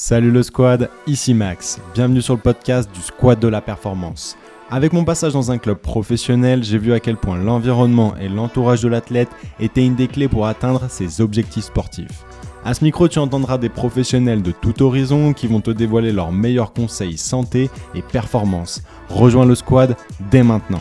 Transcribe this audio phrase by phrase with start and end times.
[0.00, 1.80] Salut le squad, ici Max.
[1.92, 4.36] Bienvenue sur le podcast du Squad de la Performance.
[4.70, 8.80] Avec mon passage dans un club professionnel, j'ai vu à quel point l'environnement et l'entourage
[8.80, 12.24] de l'athlète étaient une des clés pour atteindre ses objectifs sportifs.
[12.64, 16.30] À ce micro, tu entendras des professionnels de tout horizon qui vont te dévoiler leurs
[16.30, 18.84] meilleurs conseils santé et performance.
[19.08, 19.96] Rejoins le squad
[20.30, 20.80] dès maintenant.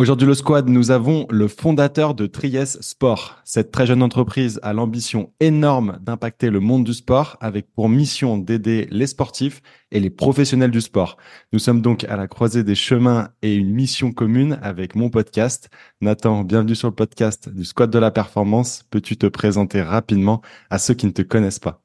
[0.00, 3.36] Aujourd'hui, le squad, nous avons le fondateur de Tries Sport.
[3.44, 8.38] Cette très jeune entreprise a l'ambition énorme d'impacter le monde du sport avec pour mission
[8.38, 9.60] d'aider les sportifs
[9.92, 11.18] et les professionnels du sport.
[11.52, 15.68] Nous sommes donc à la croisée des chemins et une mission commune avec mon podcast.
[16.00, 18.84] Nathan, bienvenue sur le podcast du squad de la performance.
[18.90, 20.40] Peux-tu te présenter rapidement
[20.70, 21.82] à ceux qui ne te connaissent pas?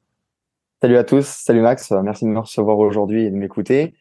[0.80, 3.94] Salut à tous, salut Max, merci de me recevoir aujourd'hui et de m'écouter.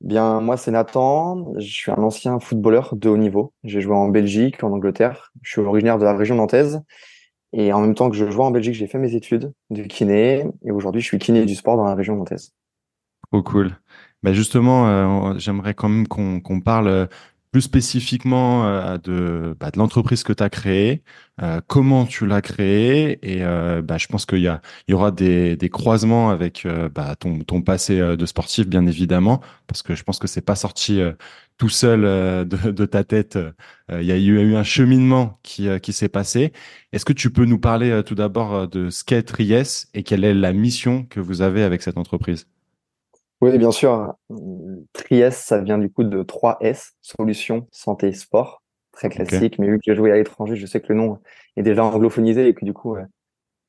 [0.00, 1.52] Bien, moi, c'est Nathan.
[1.58, 3.52] Je suis un ancien footballeur de haut niveau.
[3.64, 5.32] J'ai joué en Belgique, en Angleterre.
[5.42, 6.82] Je suis originaire de la région nantaise.
[7.52, 10.46] Et en même temps que je jouais en Belgique, j'ai fait mes études de kiné.
[10.64, 12.52] Et aujourd'hui, je suis kiné du sport dans la région nantaise.
[13.30, 13.76] Trop cool.
[14.22, 17.06] Ben justement, euh, j'aimerais quand même qu'on parle euh,
[17.50, 21.02] plus spécifiquement euh, de, bah, de l'entreprise que tu as créée,
[21.42, 24.94] euh, comment tu l'as créée, et euh, bah, je pense qu'il y, a, il y
[24.94, 29.94] aura des, des croisements avec bah, ton, ton passé de sportif, bien évidemment, parce que
[29.94, 31.00] je pense que c'est pas sorti
[31.56, 33.38] tout seul de, de, ta tête.
[33.90, 36.52] Il y a eu, un cheminement qui, qui s'est passé.
[36.92, 40.52] Est-ce que tu peux nous parler tout d'abord de Skate Ries et quelle est la
[40.52, 42.46] mission que vous avez avec cette entreprise?
[43.40, 44.14] Oui, bien sûr.
[44.92, 48.62] Tries, ça vient du coup de 3S, solutions, santé, sport.
[48.92, 51.18] Très classique, mais vu que j'ai joué à l'étranger, je sais que le nom
[51.56, 52.96] est déjà anglophonisé et que du coup,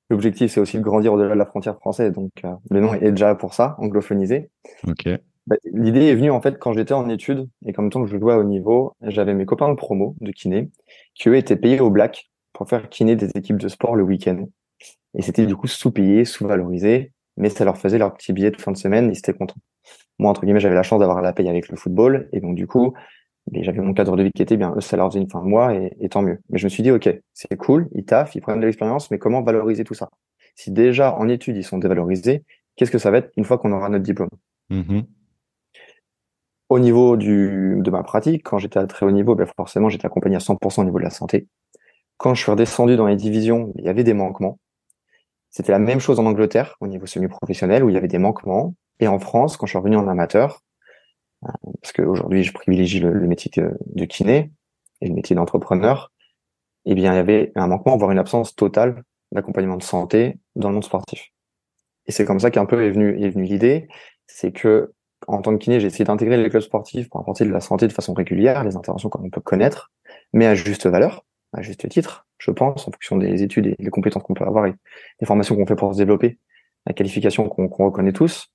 [0.09, 2.11] l'objectif, c'est aussi de grandir au-delà de la frontière française.
[2.13, 4.49] Donc, euh, le nom est déjà pour ça, anglophonisé.
[4.87, 5.07] Ok.
[5.47, 8.17] Bah, l'idée est venue en fait quand j'étais en études et comme temps que je
[8.19, 10.69] jouais au niveau, j'avais mes copains de promo de kiné
[11.15, 14.45] qui eux étaient payés au black pour faire kiné des équipes de sport le week-end.
[15.15, 18.71] Et c'était du coup sous-payé, sous-valorisé mais ça leur faisait leur petit billet de fin
[18.71, 19.59] de semaine, ils étaient contents.
[20.19, 22.67] Moi, entre guillemets, j'avais la chance d'avoir la paye avec le football, et donc du
[22.67, 22.93] coup,
[23.51, 24.73] j'avais mon cadre de vie qui était bien.
[24.75, 26.39] Eux, ça leur faisait une fin de mois, et, tant mieux.
[26.49, 29.17] Mais je me suis dit, ok, c'est cool, ils taffent, ils prennent de l'expérience, mais
[29.17, 30.09] comment valoriser tout ça?
[30.55, 32.43] Si déjà en études ils sont dévalorisés,
[32.75, 34.29] qu'est-ce que ça va être une fois qu'on aura notre diplôme?
[34.71, 35.05] Mm-hmm.
[36.67, 40.05] Au niveau du, de ma pratique, quand j'étais à très haut niveau, ben forcément, j'étais
[40.05, 41.47] accompagné à 100% au niveau de la santé.
[42.17, 44.59] Quand je suis redescendu dans les divisions, il y avait des manquements.
[45.49, 48.75] C'était la même chose en Angleterre au niveau semi-professionnel où il y avait des manquements.
[48.99, 50.61] Et en France, quand je suis revenu en amateur,
[51.45, 51.49] euh,
[51.81, 54.51] parce qu'aujourd'hui je privilégie le, métier de, kiné
[55.01, 56.11] et le métier d'entrepreneur,
[56.85, 60.69] eh bien il y avait un manquement, voire une absence totale d'accompagnement de santé dans
[60.69, 61.29] le monde sportif.
[62.05, 63.87] Et c'est comme ça qu'un peu est venu est venue l'idée,
[64.27, 64.93] c'est que
[65.27, 67.87] en tant que kiné, j'ai essayé d'intégrer les clubs sportifs pour apporter de la santé
[67.87, 69.91] de façon régulière, les interventions qu'on peut connaître,
[70.33, 73.89] mais à juste valeur, à juste titre, je pense, en fonction des études et des
[73.89, 74.73] compétences qu'on peut avoir et
[75.19, 76.39] des formations qu'on fait pour se développer,
[76.85, 78.47] la qualification qu'on reconnaît tous.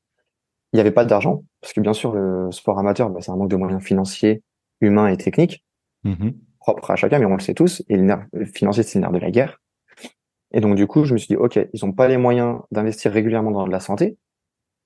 [0.73, 3.37] Il n'y avait pas d'argent, parce que bien sûr, le sport amateur, bah, c'est un
[3.37, 4.43] manque de moyens financiers,
[4.81, 5.65] humains et techniques,
[6.05, 6.35] mm-hmm.
[6.59, 9.13] propres à chacun, mais on le sait tous, et le nerf financier, c'est le nerf
[9.13, 9.61] de la guerre.
[10.53, 13.13] Et donc, du coup, je me suis dit, OK, ils n'ont pas les moyens d'investir
[13.13, 14.17] régulièrement dans de la santé.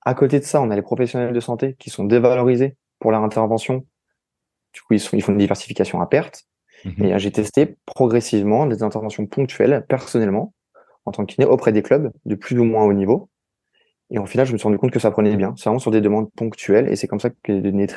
[0.01, 3.23] À côté de ça, on a les professionnels de santé qui sont dévalorisés pour leur
[3.23, 3.85] intervention.
[4.73, 6.45] Du coup, ils, sont, ils font une diversification à perte.
[6.85, 7.05] Mhm.
[7.05, 10.53] Et j'ai testé progressivement des interventions ponctuelles, personnellement,
[11.05, 13.29] en tant que kiné, auprès des clubs de plus ou moins haut niveau.
[14.11, 15.53] Et au final, je me suis rendu compte que ça prenait bien.
[15.55, 16.87] C'est vraiment sur des demandes ponctuelles.
[16.89, 17.87] Et c'est comme ça que les données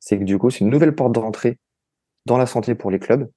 [0.00, 1.58] c'est que du coup, c'est une nouvelle porte d'entrée
[2.26, 3.30] dans la santé pour les clubs,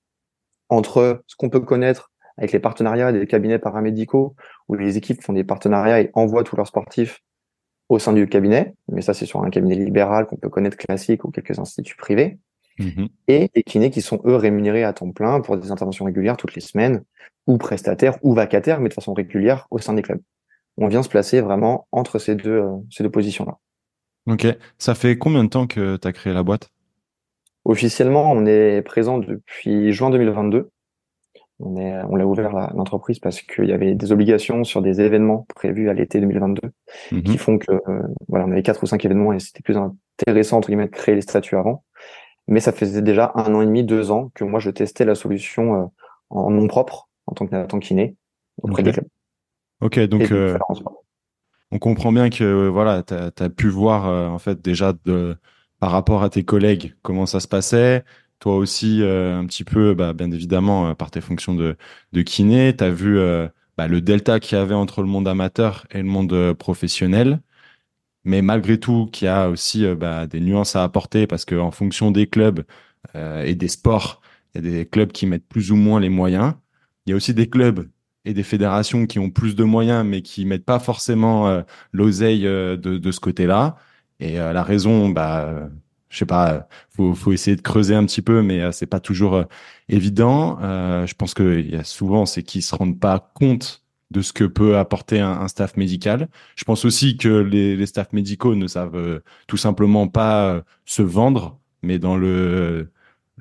[0.69, 4.35] entre ce qu'on peut connaître avec les partenariats des cabinets paramédicaux,
[4.68, 7.22] où les équipes font des partenariats et envoient tous leurs sportifs
[7.90, 8.73] au sein du cabinet.
[8.91, 12.40] Mais ça, c'est sur un cabinet libéral qu'on peut connaître classique ou quelques instituts privés.
[12.79, 16.38] Mmh et les kinés qui sont eux rémunérés à temps plein pour des interventions régulières
[16.38, 17.03] toutes les semaines,
[17.47, 20.22] ou prestataires ou vacataires, mais de façon régulière au sein des clubs.
[20.78, 23.57] On vient se placer vraiment entre ces deux, euh, ces deux positions-là.
[24.25, 24.47] Ok.
[24.78, 26.69] Ça fait combien de temps que tu as créé la boîte?
[27.66, 30.69] Officiellement, on est présent depuis juin 2022.
[31.59, 35.45] On, est, on l'a ouvert l'entreprise parce qu'il y avait des obligations sur des événements
[35.55, 36.61] prévus à l'été 2022
[37.11, 39.78] mmh qui font que euh, voilà, on avait quatre ou cinq événements et c'était plus
[39.78, 41.84] intéressant entre guillemets de créer les statuts avant.
[42.47, 45.16] Mais ça faisait déjà un an et demi, deux ans que moi je testais la
[45.16, 45.85] solution euh,
[46.29, 48.16] en nom propre en tant que, kiné
[48.61, 49.07] auprès des clubs.
[49.81, 50.57] Ok, donc euh,
[51.72, 55.37] on comprend bien que euh, voilà, tu as, pu voir en fait déjà de,
[55.79, 58.03] par rapport à tes collègues comment ça se passait.
[58.40, 61.78] Toi aussi, un petit peu, bah, bien évidemment, par tes fonctions de,
[62.11, 63.17] de kiné, tu as vu
[63.78, 67.40] bah, le delta qu'il y avait entre le monde amateur et le monde professionnel
[68.25, 71.72] mais malgré tout, qu'il y a aussi euh, bah, des nuances à apporter parce qu'en
[71.72, 72.64] fonction des clubs
[73.16, 74.22] euh, et des sports,
[74.55, 76.53] il y a des clubs qui mettent plus ou moins les moyens.
[77.05, 77.90] Il y a aussi des clubs
[78.25, 82.78] et des fédérations qui ont plus de moyens, mais qui mettent pas forcément l'oseille de,
[82.78, 83.75] de, ce côté-là.
[84.20, 85.69] Et la raison, bah,
[86.09, 89.43] je sais pas, faut, faut essayer de creuser un petit peu, mais c'est pas toujours
[89.90, 90.58] évident.
[90.61, 93.83] je pense qu'il y a souvent, c'est qu'ils se rendent pas compte
[94.14, 96.30] de ce que peut apporter un, staff médical.
[96.56, 100.62] Je pense aussi que les, les staffs médicaux ne savent euh, tout simplement pas euh,
[100.86, 102.92] se vendre, mais dans le,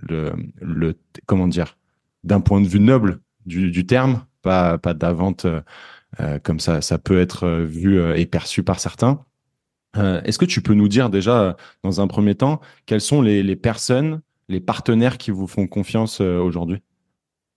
[0.00, 1.76] le, comment dire,
[2.24, 6.98] d'un point de vue noble du, terme, pas, pas de vente euh, comme ça, ça
[6.98, 9.24] peut être vu et perçu par certains.
[9.94, 13.56] Est-ce que tu peux nous dire déjà, dans un premier temps, quelles sont les, les
[13.56, 16.78] personnes, les partenaires qui vous font confiance aujourd'hui?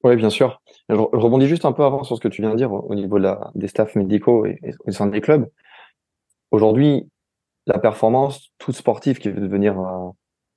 [0.03, 0.61] Oui, bien sûr.
[0.89, 3.19] Je, rebondis juste un peu avant sur ce que tu viens de dire au, niveau
[3.55, 5.47] des staffs médicaux et, au sein des clubs.
[6.51, 7.09] Aujourd'hui,
[7.65, 10.09] la performance, tout sportif qui veut devenir euh,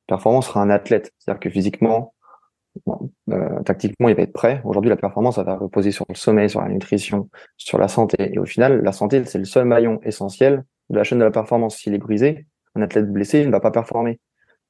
[0.07, 1.13] performant sera un athlète.
[1.19, 2.15] C'est-à-dire que physiquement,
[3.31, 4.61] euh, tactiquement, il va être prêt.
[4.65, 8.35] Aujourd'hui, la performance, ça va reposer sur le sommeil, sur la nutrition, sur la santé.
[8.35, 11.31] Et au final, la santé, c'est le seul maillon essentiel de la chaîne de la
[11.31, 11.77] performance.
[11.77, 14.21] S'il est brisé, un athlète blessé, il ne va pas performer.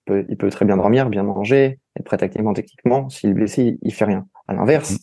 [0.07, 3.09] Il peut, il peut très bien dormir, bien manger, être prêt tactiquement, techniquement.
[3.09, 4.27] S'il est blessé, il, il fait rien.
[4.47, 4.99] À l'inverse, mm.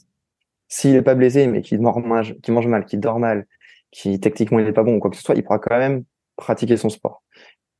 [0.67, 3.45] S'il n'est pas blessé, mais qu'il mange, qui mange mal, qu'il dort mal,
[3.91, 6.03] qui techniquement il n'est pas bon ou quoi que ce soit, il pourra quand même
[6.35, 7.23] pratiquer son sport.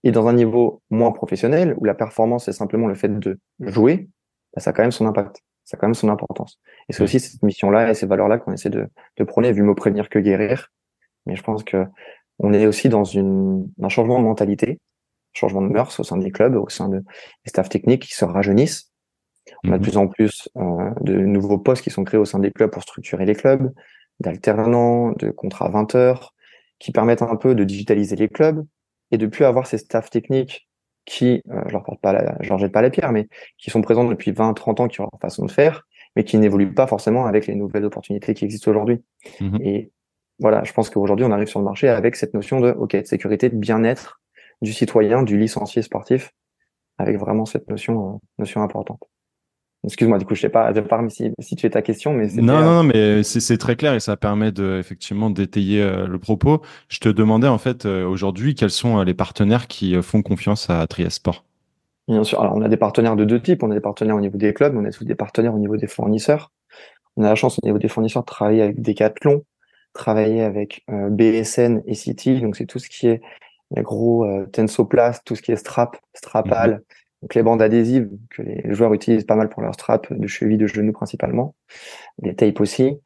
[0.04, 4.08] Et dans un niveau moins professionnel, où la performance est simplement le fait de jouer,
[4.54, 6.60] bah, ça a quand même son impact, ça a quand même son importance.
[6.88, 7.06] Et c'est mm.
[7.06, 8.88] aussi cette mission-là et ces valeurs-là qu'on essaie de,
[9.18, 10.72] de prôner, vu me prévenir que guérir.
[11.26, 11.86] Mais je pense que
[12.40, 14.80] on est aussi dans une, un changement de mentalité,
[15.34, 17.02] changement de mœurs au sein des clubs, au sein des
[17.46, 18.92] staffs techniques qui se rajeunissent
[19.64, 19.82] on a de mhm.
[19.82, 22.82] plus en plus euh, de nouveaux postes qui sont créés au sein des clubs pour
[22.82, 23.72] structurer les clubs,
[24.20, 26.34] d'alternants, de contrats 20 heures,
[26.80, 28.66] qui permettent un peu de digitaliser les clubs
[29.12, 30.68] et de plus avoir ces staffs techniques
[31.06, 33.28] qui, euh, je leur porte pas, la, je leur jette pas la pierre, mais
[33.58, 36.38] qui sont présents depuis 20, 30 ans, qui ont leur façon de faire, mais qui
[36.38, 39.04] n'évoluent pas forcément avec les nouvelles opportunités qui existent aujourd'hui.
[39.40, 39.60] Mhm.
[39.62, 39.92] Et
[40.40, 43.06] voilà, je pense qu'aujourd'hui, on arrive sur le marché avec cette notion de, OK, de
[43.06, 44.20] sécurité, de bien-être
[44.62, 46.32] du citoyen, du licencié sportif,
[46.98, 49.04] avec vraiment cette notion, euh, notion importante.
[49.86, 52.14] Excuse-moi, du coup, je sais pas, je sais pas si, si tu es ta question,
[52.14, 56.08] mais non, non, non, mais c'est très clair et ça permet de effectivement d'étayer euh,
[56.08, 56.62] le propos.
[56.90, 60.70] Je te demandais en fait euh, aujourd'hui quels sont euh, les partenaires qui font confiance
[60.70, 61.44] à Triesport?
[62.08, 62.42] Bien sûr.
[62.42, 63.64] Alors, on a des partenaires de deux types.
[63.64, 65.78] On a des partenaires au niveau des clubs, on a aussi des partenaires au niveau
[65.78, 66.52] des fournisseurs.
[67.18, 69.44] On a la chance au niveau des fournisseurs de travailler avec Decathlon,
[69.94, 72.42] travailler avec BSN et City.
[72.42, 73.22] Donc, c'est tout ce qui est
[73.76, 76.72] les gros Tensoplast, tout ce qui est strap, strapal.
[76.72, 76.80] Mhm.
[77.26, 80.60] Donc les bandes adhésives que les joueurs utilisent pas mal pour leur strap de cheville,
[80.60, 81.56] de genou principalement,
[82.20, 83.00] des tapes aussi.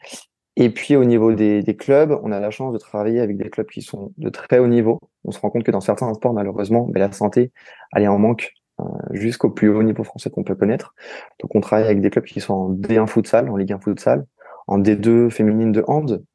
[0.57, 3.67] Et puis au niveau des, clubs, on a la chance de travailler avec des clubs
[3.67, 4.99] qui sont de très haut niveau.
[5.23, 7.53] On se rend compte que dans certains sports, malheureusement, ben, la santé,
[7.93, 8.51] elle est en manque
[8.81, 10.95] euh, jusqu'au plus haut niveau français qu'on peut connaître.
[11.39, 14.25] Donc on travaille avec des clubs qui sont en D1 futsal, en Ligue 1 futsal,
[14.67, 16.25] en D2 féminine de hand.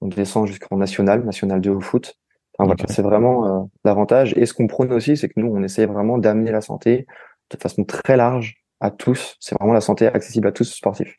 [0.00, 2.18] On descend jusqu'en national, national 2 au foot.
[2.88, 4.34] C'est vraiment euh, l'avantage.
[4.36, 7.06] Et ce qu'on prône aussi, c'est que nous, on essaie vraiment d'amener la santé
[7.50, 9.36] de façon très large à tous.
[9.40, 11.18] C'est vraiment la santé accessible à tous sportifs.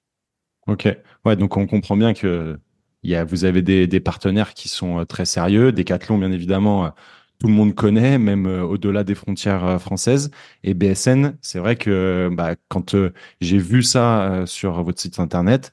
[0.68, 0.88] Ok.
[1.26, 2.60] Ouais, donc on comprend bien que
[3.04, 5.72] y a, vous avez des, des partenaires qui sont euh, très sérieux.
[5.72, 6.90] Decathlon, bien évidemment, euh,
[7.40, 10.30] tout le monde connaît, même au-delà des frontières françaises.
[10.66, 12.98] Et BSN, c'est vrai que bah, quand
[13.40, 15.72] j'ai vu ça sur votre site internet,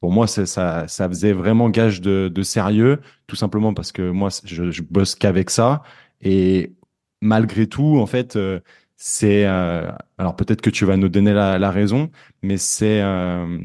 [0.00, 0.46] pour moi, ça,
[0.86, 5.14] ça faisait vraiment gage de, de, sérieux, tout simplement parce que moi, je, je bosse
[5.14, 5.82] qu'avec ça.
[6.20, 6.74] Et
[7.20, 8.60] malgré tout, en fait, euh,
[8.96, 12.10] c'est euh, alors peut-être que tu vas nous donner la, la raison,
[12.42, 13.58] mais c'est euh,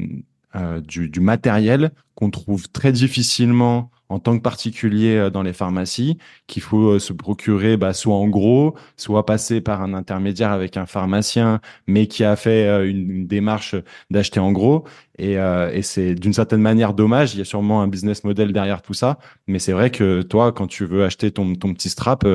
[0.54, 5.54] euh du, du, matériel qu'on trouve très difficilement en tant que particulier euh, dans les
[5.54, 10.52] pharmacies qu'il faut euh, se procurer bah, soit en gros, soit passer par un intermédiaire
[10.52, 13.74] avec un pharmacien, mais qui a fait euh, une, démarche
[14.10, 14.84] d'acheter en gros.
[15.18, 17.34] Et, et c'est d'une certaine manière dommage.
[17.34, 20.52] Il y a sûrement un business model derrière tout ça, mais c'est vrai que toi,
[20.52, 22.26] quand tu veux acheter ton, ton petit strap,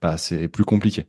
[0.00, 1.06] bah, c'est plus compliqué.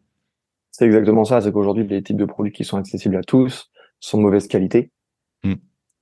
[0.72, 1.42] C'est exactement ça.
[1.42, 3.70] C'est qu'aujourd'hui, les types de produits qui sont accessibles à tous
[4.00, 4.90] sont de mauvaise qualité.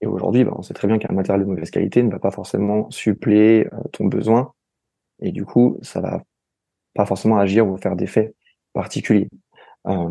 [0.06, 2.30] Et aujourd'hui, ben, on sait très bien qu'un matériel de mauvaise qualité ne va pas
[2.30, 4.54] forcément suppléer euh, ton besoin.
[5.20, 6.22] Et du coup, ça va
[6.94, 8.36] pas forcément agir ou faire d'effets
[8.74, 9.30] particuliers.
[9.88, 10.10] Euh,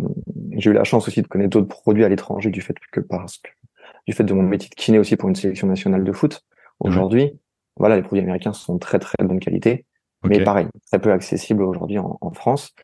[0.56, 3.38] j'ai eu la chance aussi de connaître d'autres produits à l'étranger du fait que parce
[3.38, 3.50] que
[4.06, 6.44] du fait de mon métier de kiné aussi pour une sélection nationale de foot.
[6.80, 7.38] Aujourd'hui,
[7.76, 9.86] voilà, les produits américains sont très très bonne qualité,
[10.24, 12.74] mais pareil, très peu accessibles aujourd'hui en, France.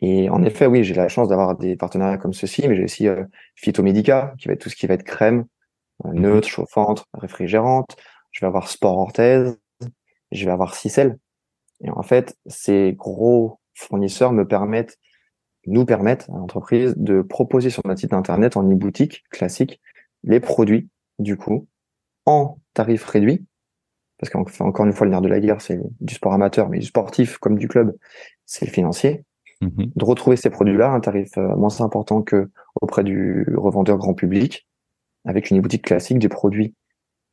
[0.00, 3.08] Et en effet, oui, j'ai la chance d'avoir des partenariats comme ceci, mais j'ai aussi
[3.08, 3.24] euh,
[3.56, 5.44] Phytomédica, qui va être tout ce qui va être crème.
[6.04, 7.96] Neutre, chauffante, réfrigérante.
[8.30, 9.58] Je vais avoir sport orthèse.
[10.32, 11.18] Je vais avoir Cicel.
[11.82, 14.98] Et en fait, ces gros fournisseurs me permettent,
[15.66, 19.80] nous permettent à l'entreprise de proposer sur notre site internet en e-boutique classique
[20.24, 20.88] les produits,
[21.18, 21.68] du coup,
[22.26, 23.46] en tarif réduit
[24.18, 26.86] parce qu'encore une fois, le nerf de la guerre, c'est du sport amateur, mais du
[26.86, 27.96] sportif comme du club,
[28.46, 29.24] c'est le financier.
[29.60, 29.92] Mhm.
[29.94, 32.50] De retrouver ces produits-là à un tarif euh, moins important que
[32.80, 34.67] auprès du revendeur grand public,
[35.24, 36.74] avec une boutique classique des produits.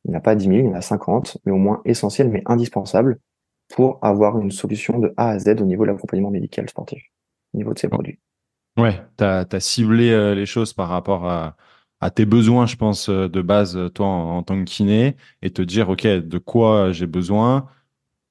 [0.04, 1.82] Il n'y en a pas 10 000, il y en a 50, mais au moins
[1.84, 3.18] essentiels, mais indispensables
[3.68, 7.02] pour avoir une solution de A à Z au niveau de l'accompagnement médical sportif,
[7.52, 8.18] au niveau de ces produits.
[8.76, 11.56] Ouais, tu as, ciblé euh, les choses par rapport à,
[12.00, 15.50] à tes besoins, je pense, euh, de base, euh, toi, en, tant que kiné, et
[15.50, 17.68] te dire, OK, de quoi j'ai besoin.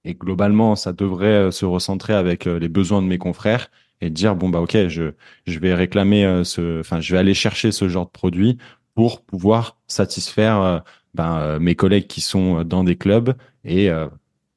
[0.04, 3.72] Et globalement, ça devrait se recentrer avec les besoins de mes confrères
[4.02, 5.14] et dire, bon, bah, OK, je,
[5.48, 8.60] je vais réclamer ce, enfin, je vais aller chercher ce genre de produit
[8.96, 10.84] pour pouvoir satisfaire
[11.14, 13.34] ben, mes collègues qui sont dans des clubs
[13.64, 13.90] et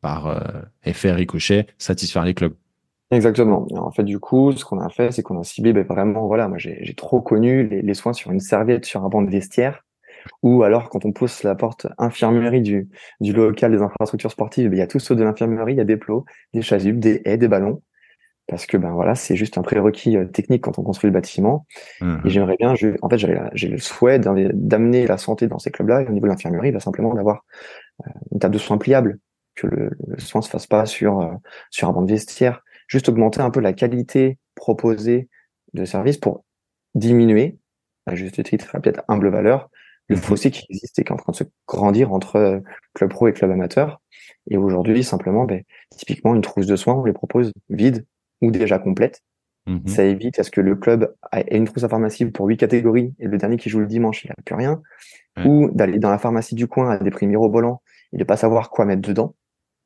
[0.00, 2.54] par effet ricochet, satisfaire les clubs.
[3.10, 3.66] Exactement.
[3.74, 6.46] en fait, du coup, ce qu'on a fait, c'est qu'on a ciblé ben, vraiment, voilà,
[6.46, 9.82] moi j'ai trop connu les, soins sur une serviette, sur un banc de vestiaire,
[10.42, 12.90] ou alors quand on pousse la porte infirmerie du,
[13.20, 15.80] du local des infrastructures sportives, ben, il y a tout ceux de l'infirmerie, il y
[15.80, 17.80] a des plots, des chasubles, des haies, des ballons,
[18.48, 21.66] parce que ben voilà, c'est juste un prérequis euh, technique quand on construit le bâtiment.
[22.00, 25.70] Mmh et j'aimerais bien, je, en fait, j'ai le souhait d'amener la santé dans ces
[25.70, 27.44] clubs-là, et au niveau de l'infirmerie, ben, simplement d'avoir
[28.06, 29.18] euh, une table de soins pliable,
[29.54, 31.34] que le, le soin se fasse pas sur euh,
[31.70, 35.28] sur un banc de vestiaire, juste augmenter un peu la qualité proposée
[35.74, 36.44] de service pour
[36.94, 37.58] diminuer,
[38.06, 39.68] à juste titre, à peut-être humble valeur,
[40.06, 40.22] le mhm.
[40.22, 42.62] fossé qui existe et qui est en train de se grandir entre
[42.94, 44.00] club pro et club amateur.
[44.50, 48.06] Et aujourd'hui, simplement, ben, typiquement, une trousse de soins, on les propose vide
[48.40, 49.22] ou déjà complète.
[49.66, 49.86] Mhm.
[49.86, 53.14] Ça évite à ce que le club ait une trousse à pharmacie pour huit catégories
[53.18, 54.82] et le dernier qui joue le dimanche, il n'y a plus rien.
[55.44, 57.80] Ou d'aller dans la pharmacie du coin à des prix mirobolants
[58.12, 59.36] et de pas savoir quoi mettre dedans.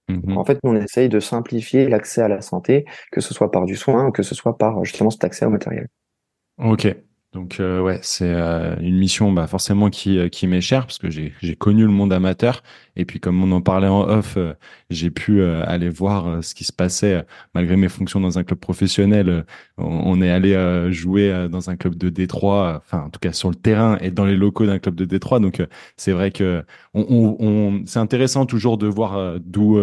[0.09, 3.51] Mmh en fait, nous, on essaye de simplifier l'accès à la santé, que ce soit
[3.51, 5.89] par du soin ou que ce soit par justement cet accès au matériel.
[6.59, 6.87] Ok.
[7.33, 10.99] Donc euh, ouais, c'est euh, une mission bah, forcément qui, euh, qui m'est chère parce
[10.99, 12.63] que j'ai connu le monde amateur
[12.95, 14.37] et puis comme on en parlait en off,
[14.91, 17.25] j'ai pu aller voir ce qui se passait
[17.55, 19.47] malgré mes fonctions dans un club professionnel.
[19.79, 23.55] On, est allé jouer dans un club de Détroit, enfin en tout cas sur le
[23.55, 25.41] terrain et dans les locaux d'un club de Détroit.
[25.41, 29.81] Donc c'est vrai que on, on c'est intéressant toujours de voir d'où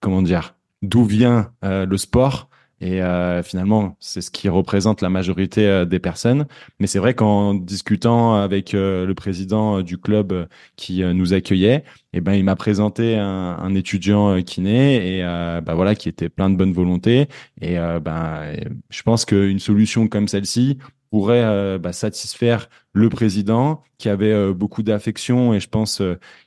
[0.00, 2.48] comment dire d'où vient le sport
[2.80, 6.46] et euh, finalement, c'est ce qui représente la majorité euh, des personnes.
[6.80, 12.20] Mais c'est vrai qu'en discutant avec euh, le président du club qui nous accueillait, eh
[12.20, 16.56] ben, il m'a présenté un, un, étudiant kiné et bah voilà qui était plein de
[16.56, 17.28] bonne volonté.
[17.60, 18.54] Et ben,
[18.90, 20.78] je pense qu'une solution comme celle-ci
[21.10, 26.02] pourrait bah, satisfaire le président qui avait beaucoup d'affection et je pense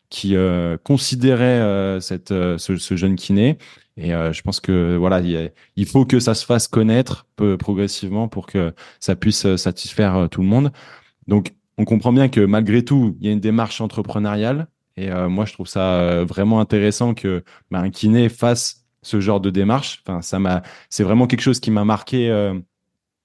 [0.10, 0.36] qui
[0.84, 3.58] considérait cette ce, ce jeune kiné
[3.98, 5.22] et euh, je pense que voilà,
[5.76, 10.16] il, faut que ça se fasse connaître peu, progressivement pour que ça puisse euh, satisfaire
[10.16, 10.72] euh, tout le monde.
[11.28, 14.68] Donc, on comprend bien que malgré tout, il y a une démarche entrepreneuriale.
[15.00, 19.52] Et moi, je trouve ça vraiment intéressant que bah, un kiné fasse ce genre de
[19.52, 20.02] démarche.
[20.04, 22.32] Enfin, ça m'a, c'est vraiment quelque chose qui m'a marqué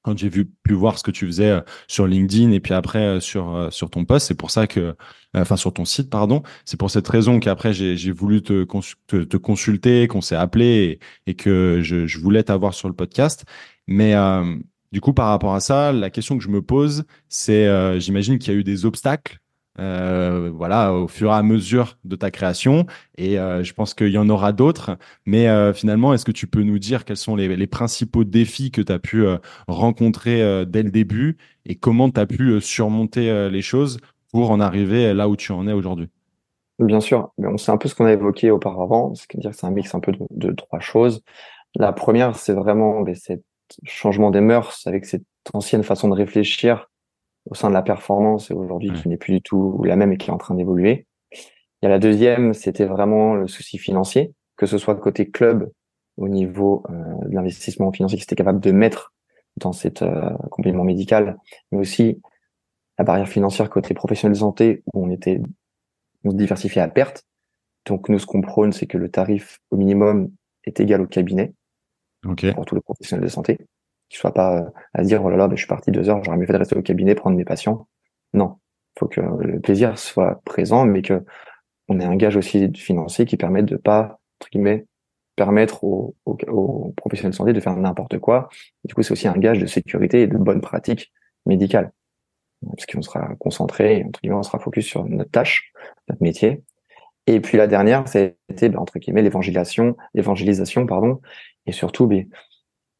[0.02, 2.98] quand j'ai vu pu voir ce que tu faisais euh, sur LinkedIn et puis après
[2.98, 4.94] euh, sur euh, sur ton poste, c'est pour ça que
[5.34, 8.64] enfin sur ton site pardon, c'est pour cette raison qu'après j'ai j'ai voulu te,
[9.06, 13.44] te, consulter, qu'on s'est appelé et, et, que je, je voulais t'avoir sur le podcast.
[13.86, 14.14] Mais
[14.92, 18.52] du coup par rapport à ça, la question que je me pose, c'est j'imagine qu'il
[18.52, 19.41] y a eu des obstacles
[19.78, 22.86] euh, voilà, au fur et à mesure de ta création.
[23.16, 24.98] Et euh, je pense qu'il y en aura d'autres.
[25.24, 28.82] Mais euh, finalement, est-ce que tu peux nous dire quels sont les, principaux défis que
[28.82, 29.24] tu as pu
[29.66, 33.98] rencontrer dès le début et comment tu as pu surmonter les choses
[34.30, 36.08] pour en arriver là où tu en es aujourd'hui?
[36.78, 39.94] Bien sûr, c'est un peu ce qu'on a évoqué auparavant, c'est-à-dire que c'est un mix
[39.94, 41.22] un peu de, trois choses.
[41.76, 43.34] La première, c'est vraiment ce
[43.84, 45.24] changement des mœurs avec cette
[45.54, 46.90] ancienne façon de réfléchir
[47.50, 50.16] au sein de la performance et aujourd'hui qui n'est plus du tout la même et
[50.16, 51.06] qui est en train d'évoluer.
[51.32, 55.70] Il y a la deuxième, c'était vraiment le souci financier, que ce soit côté club
[56.16, 59.12] au niveau euh, de l'investissement financier qui était capable de mettre
[59.56, 61.38] dans cet euh, complément médical,
[61.72, 62.20] mais aussi
[62.98, 65.40] la barrière financière côté professionnel de santé où on était
[66.24, 67.24] on se diversifiait à perte.
[67.86, 70.30] Donc nous ce qu'on prône c'est que le tarif au minimum
[70.64, 71.52] est égal au cabinet
[72.24, 72.52] okay.
[72.52, 73.58] pour tous les professionnels de santé
[74.16, 76.36] ne soit pas euh, à dire oh là là, je suis parti deux heures, j'aurais
[76.36, 77.88] mieux fait de rester au cabinet prendre mes patients.
[78.34, 78.58] Non,
[78.98, 81.24] faut que le plaisir soit présent, mais que
[81.88, 84.86] on ait un gage aussi financier qui permette de pas entre guillemets
[85.36, 86.14] permettre aux,
[86.96, 88.48] professionnels de santé de faire n'importe quoi.
[88.84, 91.12] du coup, c'est aussi un gage de sécurité et de bonnes pratiques
[91.46, 91.92] médicales.
[92.64, 95.72] Parce qu'on sera concentré, entre guillemets, on sera focus sur notre tâche,
[96.08, 96.62] notre métier.
[97.26, 101.20] Et puis la dernière, c'était ben, entre guillemets l'évangélisation, l'évangélisation, pardon,
[101.66, 102.28] et surtout ben,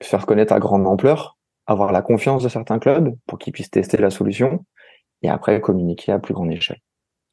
[0.03, 3.97] faire connaître à grande ampleur, avoir la confiance de certains clubs pour qu'ils puissent tester
[3.97, 4.65] la solution
[5.23, 6.81] et après communiquer à plus grande échelle.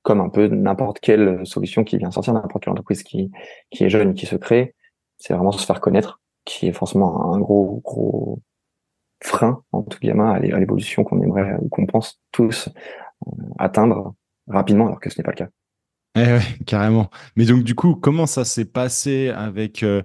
[0.01, 3.31] comme un peu n'importe quelle solution qui vient sortir, n'importe quelle entreprise qui,
[3.69, 4.75] qui est jeune, qui se crée,
[5.17, 8.41] c'est vraiment se faire connaître, qui est forcément un gros, gros
[9.21, 12.69] frein, en tout cas, à l'évolution qu'on aimerait ou qu'on pense tous
[13.27, 14.15] euh, atteindre
[14.47, 15.49] rapidement, alors que ce n'est pas le cas.
[16.15, 17.09] Eh ouais, carrément.
[17.35, 19.83] Mais donc, du coup, comment ça s'est passé avec.
[19.83, 20.01] Euh,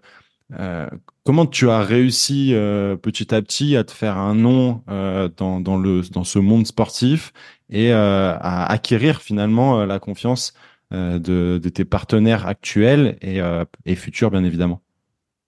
[0.58, 0.88] euh,
[1.24, 2.52] comment tu as réussi
[3.02, 7.32] petit à petit à te faire un nom dans, dans, le, dans ce monde sportif
[7.70, 10.52] et à acquérir finalement la confiance
[10.90, 13.40] de, de, tes partenaires actuels et,
[13.86, 14.80] et futurs, bien évidemment?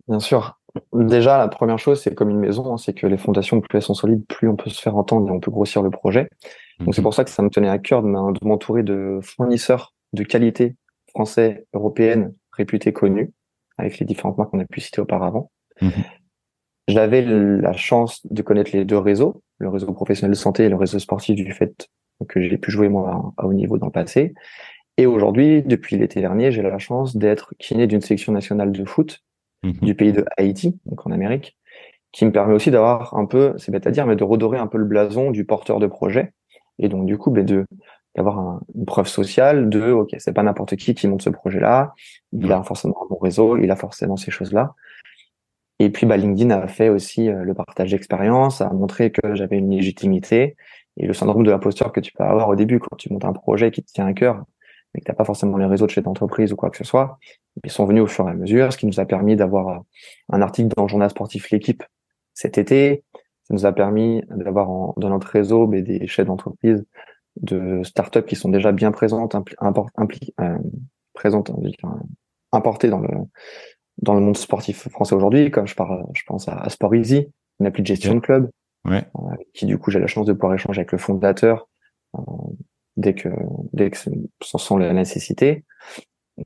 [0.09, 0.59] Bien sûr.
[0.93, 3.83] Déjà, la première chose, c'est comme une maison, hein, c'est que les fondations, plus elles
[3.83, 6.29] sont solides, plus on peut se faire entendre et on peut grossir le projet.
[6.81, 7.05] Donc c'est mhm.
[7.05, 10.77] pour ça que ça me tenait à cœur de m'entourer de fournisseurs de qualité
[11.11, 13.33] français, européenne, réputés, connus,
[13.79, 15.51] avec les différentes marques qu'on a pu citer auparavant.
[15.81, 15.91] Mhm.
[16.89, 20.77] J'avais la chance de connaître les deux réseaux, le réseau professionnel de santé et le
[20.77, 21.89] réseau sportif du fait
[22.29, 24.35] que j'ai pu jouer moi à haut niveau dans le passé.
[24.97, 29.23] Et aujourd'hui, depuis l'été dernier, j'ai la chance d'être kiné d'une sélection nationale de foot
[29.63, 29.73] Mhm.
[29.83, 31.57] du pays de Haïti, donc en Amérique,
[32.13, 34.67] qui me permet aussi d'avoir un peu, c'est bête à dire, mais de redorer un
[34.67, 36.33] peu le blason du porteur de projet.
[36.79, 37.65] Et donc, du coup, ben, de,
[38.17, 41.95] d'avoir une preuve sociale de, OK, c'est pas n'importe qui qui monte ce projet-là.
[42.33, 44.75] Il a forcément un bon réseau, il a forcément ces choses-là.
[45.79, 49.59] Et puis, bah, LinkedIn a fait aussi euh, le partage d'expérience, a montré que j'avais
[49.59, 50.57] une légitimité.
[50.97, 53.35] Et le syndrome de l'imposteur que tu peux avoir au début quand tu montes un
[53.35, 54.43] projet qui te tient à cœur,
[54.95, 57.19] mais que t'as pas forcément les réseaux de chez d'entreprise ou quoi que ce soit,
[57.63, 59.79] ils sont venus au fur et à mesure, ce qui nous a permis d'avoir euh,
[60.31, 61.83] un article dans le journal sportif L'équipe
[62.33, 63.05] cet été.
[63.45, 66.85] Ça nous a permis d'avoir dans notre réseau mais, des chefs d'entreprise
[67.41, 70.59] de startups qui sont déjà bien présentes, impli, euh,
[71.13, 71.51] présentes,
[72.53, 73.09] importées dans le
[74.03, 77.29] dans le monde sportif français aujourd'hui, comme je parle, je pense à, Sport Easy,
[77.61, 78.51] une appli de gestion de club,
[78.85, 79.05] ouais.
[79.17, 81.67] euh, qui du coup j'ai la chance de pouvoir échanger avec le fondateur
[82.15, 82.21] euh,
[82.99, 83.31] dès que
[83.73, 84.11] dès que ce
[84.59, 85.65] sont la nécessité.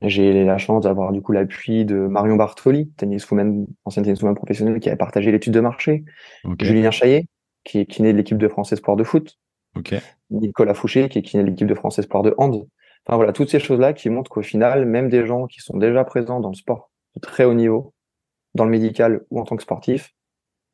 [0.01, 4.89] J'ai la chance d'avoir du coup l'appui de Marion Bartoli, tenniswoman, ancienne tenniswoman professionnelle qui
[4.89, 6.05] a partagé l'étude de marché.
[6.61, 7.27] Julien Chaillet,
[7.65, 9.37] qui est kiné de l'équipe de France Espoir de foot.
[10.29, 12.67] Nicolas Fouché, qui est kiné de l'équipe de France Espoir de hand.
[13.05, 16.03] Enfin voilà, toutes ces choses-là qui montrent qu'au final, même des gens qui sont déjà
[16.03, 17.93] présents dans le sport de très haut niveau,
[18.53, 20.13] dans le médical ou en tant que sportif,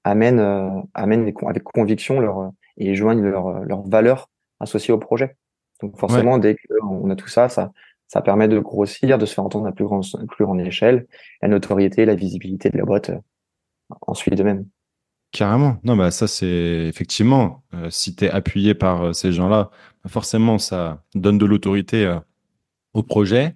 [0.03, 4.29] amènent, euh, amènent avec conviction leur, et joignent leurs leur valeurs
[4.59, 5.37] associées au projet.
[5.81, 7.71] Donc forcément, dès qu'on a tout ça, ça,
[8.07, 11.07] ça permet de grossir, de se faire entendre à plus, grand, plus grande échelle,
[11.41, 13.19] la notoriété, la visibilité de la boîte euh,
[14.01, 14.65] ensuite de même.
[15.31, 15.77] Carrément.
[15.83, 19.69] Non, bah ça c'est effectivement, euh, si tu es appuyé par euh, ces gens-là,
[20.03, 22.17] bah, forcément ça donne de l'autorité
[22.93, 23.55] au projet.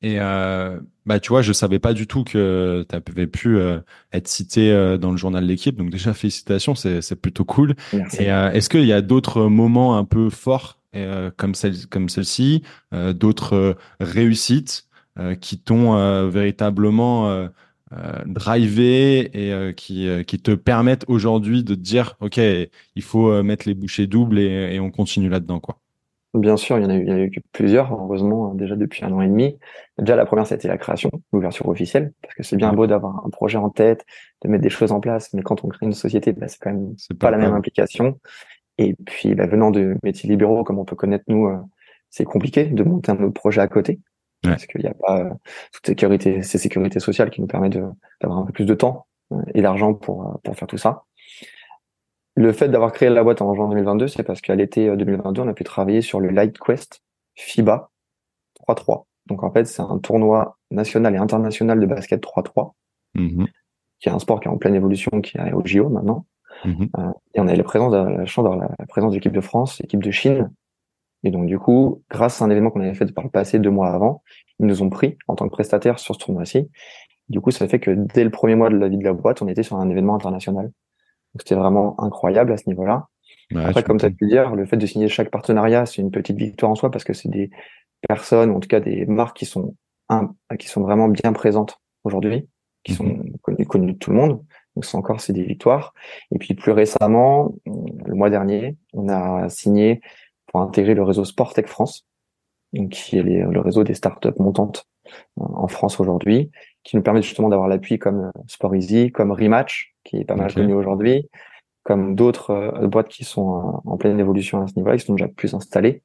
[0.00, 3.58] Et bah tu vois, je savais pas du tout que tu avais pu
[4.12, 5.76] être cité dans le journal de l'équipe.
[5.76, 7.74] Donc déjà félicitations, c'est plutôt cool.
[7.92, 8.22] Merci.
[8.22, 12.62] Et est-ce qu'il y a d'autres moments un peu forts euh, comme celle comme celle-ci,
[12.94, 14.84] euh, d'autres euh, réussites
[15.40, 17.48] qui t'ont véritablement
[18.26, 23.74] drivé et qui, qui te permettent aujourd'hui de te dire ok il faut mettre les
[23.74, 25.78] bouchées doubles et, et on continue là-dedans quoi.
[26.34, 29.02] Bien sûr, il y en a eu, il y a eu plusieurs, heureusement, déjà depuis
[29.02, 29.58] un an et demi.
[29.98, 33.30] Déjà, la première, c'était la création, l'ouverture officielle, parce que c'est bien beau d'avoir un
[33.30, 34.04] projet en tête,
[34.42, 36.70] de mettre des choses en place, mais quand on crée une société, bah, c'est quand
[36.70, 38.20] même pas, pas, la même implication.
[38.76, 41.56] Et puis, bah, venant de métiers libéraux, comme on peut connaître nous, euh,
[42.10, 43.98] c'est compliqué de monter un autre projet à côté.
[44.42, 45.30] Parce qu'il n'y a pas euh,
[45.72, 47.78] toute sécurité, ces sécurités sociales qui nous permettent
[48.20, 51.04] d'avoir un peu plus de temps euh, et d'argent pour, pour faire tout ça.
[52.36, 55.48] Le fait d'avoir créé la boîte en juin 2022, c'est parce qu'à l'été 2022, on
[55.48, 57.02] a pu travailler sur le Light Quest
[57.34, 57.90] FIBA
[58.68, 59.06] 3-3.
[59.26, 62.72] Donc en fait, c'est un tournoi national et international de basket 3-3,
[63.14, 63.46] mmh
[64.00, 66.24] qui est un sport qui est en pleine évolution, qui est au JO maintenant.
[66.66, 69.78] Euh, et on a la présence, la chance d'avoir la présence de l'équipe de France,
[69.80, 70.52] l'équipe de Chine.
[71.24, 73.70] Et donc, du coup, grâce à un événement qu'on avait fait par le passé deux
[73.70, 74.22] mois avant,
[74.60, 76.70] ils nous ont pris en tant que prestataires sur ce tournoi-ci.
[77.28, 79.42] Du coup, ça fait que dès le premier mois de la vie de la boîte,
[79.42, 80.66] on était sur un événement international.
[80.66, 83.08] Donc, c'était vraiment incroyable à ce niveau-là.
[83.54, 86.36] Après, comme tu as pu dire, le fait de signer chaque partenariat, c'est une petite
[86.36, 87.50] victoire en soi parce que c'est des
[88.06, 89.74] personnes, ou en tout cas des marques qui sont,
[90.58, 92.48] qui sont vraiment bien présentes aujourd'hui,
[92.84, 92.96] qui mhm.
[92.96, 94.44] sont connues, connues de tout le monde.
[94.76, 95.94] Donc c'est encore c'est des victoires.
[96.30, 100.00] Et puis plus récemment, le mois dernier, on a signé
[100.48, 102.06] pour intégrer le réseau Sportec France,
[102.72, 106.50] donc qui est le réseau des startups montantes euh, en France aujourd'hui,
[106.82, 110.52] qui nous permet justement d'avoir l'appui comme Sport Easy, comme Rematch, qui est pas mal
[110.52, 111.28] connu aujourd'hui,
[111.82, 115.28] comme d'autres euh, boîtes qui sont en pleine évolution à ce niveau-là, qui sont déjà
[115.28, 116.02] plus installées.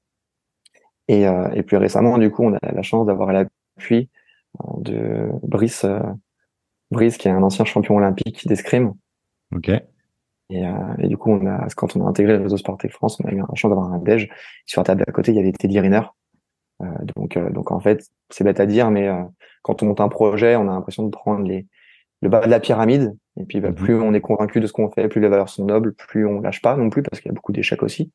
[1.10, 4.10] Et, euh, et plus récemment, du coup, on a la chance d'avoir l'appui
[4.78, 5.86] de Brice
[6.92, 8.94] Brice, qui est un ancien champion olympique d'escrime.
[9.54, 9.72] Ok.
[10.54, 13.20] Et, euh, et, du coup, on a, quand on a intégré le réseau Sportif France,
[13.24, 14.30] on a eu la chance d'avoir un déj.
[14.66, 16.02] Sur la table à côté, il y avait Teddy Riner,
[17.16, 19.10] donc, donc en fait, c'est bête à dire, mais
[19.62, 21.66] quand on monte un projet, on a l'impression de prendre les,
[22.22, 23.16] le bas de la pyramide.
[23.40, 25.50] Et puis, bah, mmh plus on est convaincu de ce qu'on fait, plus les valeurs
[25.50, 28.12] sont nobles, plus on lâche pas non plus, parce qu'il y a beaucoup d'échecs aussi,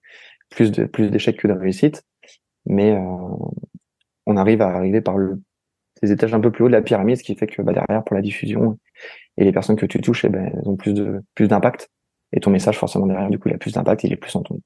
[0.50, 2.04] plus de plus d'échecs que de réussites.
[2.66, 2.96] Mais
[4.26, 5.40] on arrive à arriver par le
[6.02, 8.04] des étages un peu plus haut de la pyramide, ce qui fait que bah, derrière,
[8.04, 8.78] pour la diffusion
[9.36, 11.90] et les personnes que tu touches, eh ben, elles ont plus de plus d'impact.
[12.32, 14.60] Et ton message, forcément, derrière, du coup, il a plus d'impact, il est plus entendu.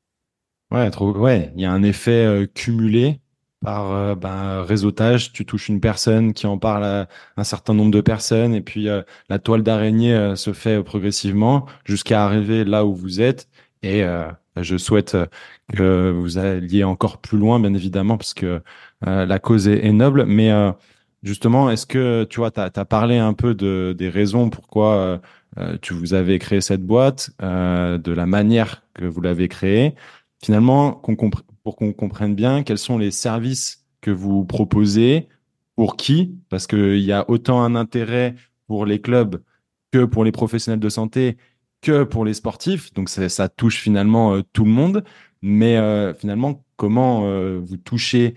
[0.71, 3.21] Ouais, trop, ouais, il y a un effet euh, cumulé
[3.61, 5.33] par euh, ben, réseautage.
[5.33, 8.89] Tu touches une personne qui en parle à un certain nombre de personnes, et puis
[8.89, 13.49] euh, la toile d'araignée se fait progressivement jusqu'à arriver là où vous êtes.
[13.85, 14.05] Et
[14.57, 15.17] je souhaite
[15.73, 18.63] que vous alliez encore plus loin, bien évidemment, parce que
[19.01, 20.25] la cause est, est noble.
[20.25, 20.53] Mais
[21.23, 25.21] Justement, est-ce que tu vois, tu as, parlé un peu de, des raisons pourquoi
[25.59, 29.49] euh, euh, tu vous avez créé cette boîte, euh, de la manière que vous l'avez
[29.49, 29.95] créée.
[30.43, 30.93] Finalement,
[31.63, 35.29] pour qu'on comprenne bien, quels sont les services que vous proposez,
[35.77, 36.37] pour qui?
[36.49, 38.35] Parce qu'il y a autant un intérêt
[38.67, 39.43] pour les clubs
[39.93, 41.37] que pour les professionnels de santé,
[41.81, 42.93] que pour les sportifs.
[42.95, 45.05] Donc ça touche finalement tout le monde.
[45.43, 45.77] Mais
[46.15, 47.23] finalement, comment
[47.61, 48.35] vous touchez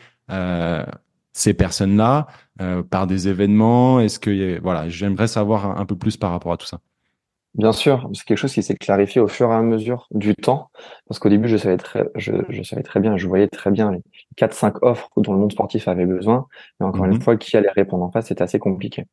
[1.35, 2.27] ces personnes-là
[2.61, 3.99] euh, par des événements?
[3.99, 6.79] Est-ce que voilà, j'aimerais savoir un, peu plus par rapport à tout ça.
[7.55, 10.69] Bien sûr, c'est quelque chose qui s'est clarifié au fur et à mesure du temps,
[11.07, 14.01] parce qu'au début, je savais très, je, savais très bien, je voyais très bien les
[14.37, 16.47] 4-5 offres dont le monde sportif avait besoin,
[16.79, 17.21] mais encore une mhm.
[17.21, 19.05] fois, qui allait répondre en face, c'était assez compliqué.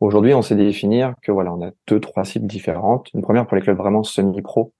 [0.00, 3.08] Aujourd'hui, on sait définir que voilà, on a deux, trois cibles différentes.
[3.14, 4.72] Une première pour les clubs vraiment semi-pro,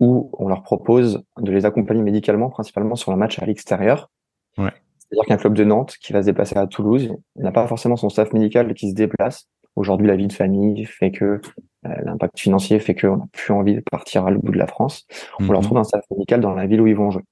[0.00, 4.10] où on leur propose de les accompagner médicalement, principalement sur le match à l'extérieur.
[4.56, 4.72] Ouais.
[4.98, 8.08] C'est-à-dire qu'un club de Nantes qui va se déplacer à Toulouse n'a pas forcément son
[8.08, 9.46] staff médical qui se déplace.
[9.76, 11.40] Aujourd'hui, la vie de famille fait que
[11.84, 15.06] l'impact financier fait qu'on n'a plus envie de partir à l'autre bout de la France.
[15.40, 15.66] On leur mhm.
[15.66, 17.22] trouve un staff médical dans la ville où ils vont jouer.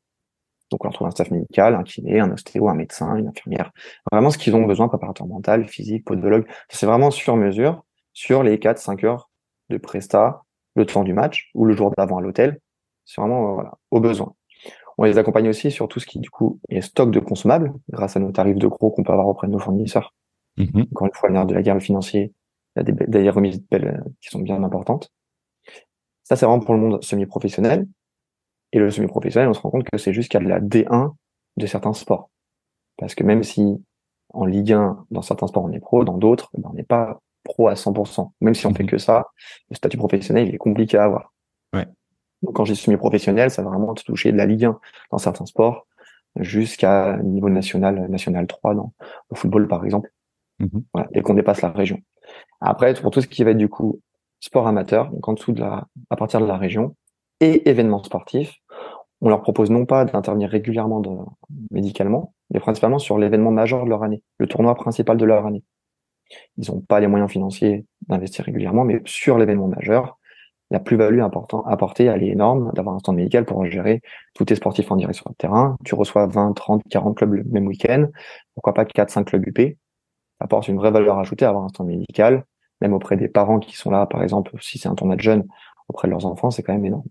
[0.71, 3.71] Donc on leur trouve un staff médical, un kiné, un ostéo, un médecin, une infirmière.
[4.11, 6.47] Vraiment ce qu'ils ont besoin, préparateur mental, physique, podologue.
[6.71, 7.85] C'est vraiment sur mesure,
[8.15, 9.31] sur les 4-5 heures
[9.69, 10.43] de presta,
[10.75, 12.59] le temps du match ou le jour d'avant à l'hôtel.
[13.05, 14.35] C'est vraiment euh, voilà, au besoin.
[14.99, 18.17] On les accompagne aussi sur tout ce qui, du coup, est stock de consommables, grâce
[18.17, 20.15] à nos tarifs de gros qu'on peut avoir auprès de nos fournisseurs.
[20.57, 20.87] Mhm.
[20.93, 22.33] Encore une fois, le nerf de la guerre financier,
[22.77, 25.13] il y a des, remises euh, qui sont bien importantes.
[26.25, 27.87] Ça, c'est vraiment pour le monde semi-professionnel.
[28.73, 31.15] Et le semi-professionnel, on se rend compte que c'est jusqu'à de la D1
[31.59, 32.31] de certains sports.
[32.97, 33.83] Parce que même si
[34.33, 37.21] en Ligue 1, dans certains sports, on est pro, dans d'autres, ben, on n'est pas
[37.45, 38.33] pro à 100%.
[38.41, 38.91] Même si on fait mhm.
[38.91, 39.27] que ça,
[39.71, 41.35] le statut professionnel, il est compliqué à avoir.
[41.75, 41.87] Ouais.
[42.43, 44.81] Donc, quand j'ai semi-professionnel, ça va vraiment te toucher de la Ligue 1
[45.11, 45.87] dans certains sports
[46.37, 48.95] jusqu'à niveau national, national 3 dans
[49.31, 50.11] le football, par exemple.
[50.61, 50.85] Mhm.
[50.95, 52.01] Voilà, dès qu'on dépasse la région.
[52.61, 54.01] Après, pour tout ce qui va être du coup
[54.41, 56.97] sport amateur, donc en dessous de la, à partir de la région,
[57.41, 58.55] et événements sportifs,
[59.21, 61.11] on leur propose non pas d'intervenir régulièrement de,
[61.71, 65.63] médicalement, mais principalement sur l'événement majeur de leur année, le tournoi principal de leur année.
[66.57, 70.19] Ils n'ont pas les moyens financiers d'investir régulièrement, mais sur l'événement majeur,
[70.73, 74.01] la plus-value apportée, elle est énorme d'avoir un stand médical pour gérer
[74.35, 75.77] tous tes sportifs en direct sur le terrain.
[75.85, 78.07] Tu reçois 20, 30, 40 clubs le même week-end.
[78.55, 79.77] Pourquoi pas 4, 5 clubs UP?
[80.43, 82.45] Apporte une vraie valeur ajoutée à avoir un stand médical,
[82.81, 85.47] même auprès des parents qui sont là, par exemple, si c'est un tournoi de jeunes,
[85.89, 87.05] auprès de leurs enfants, c'est quand même énorme.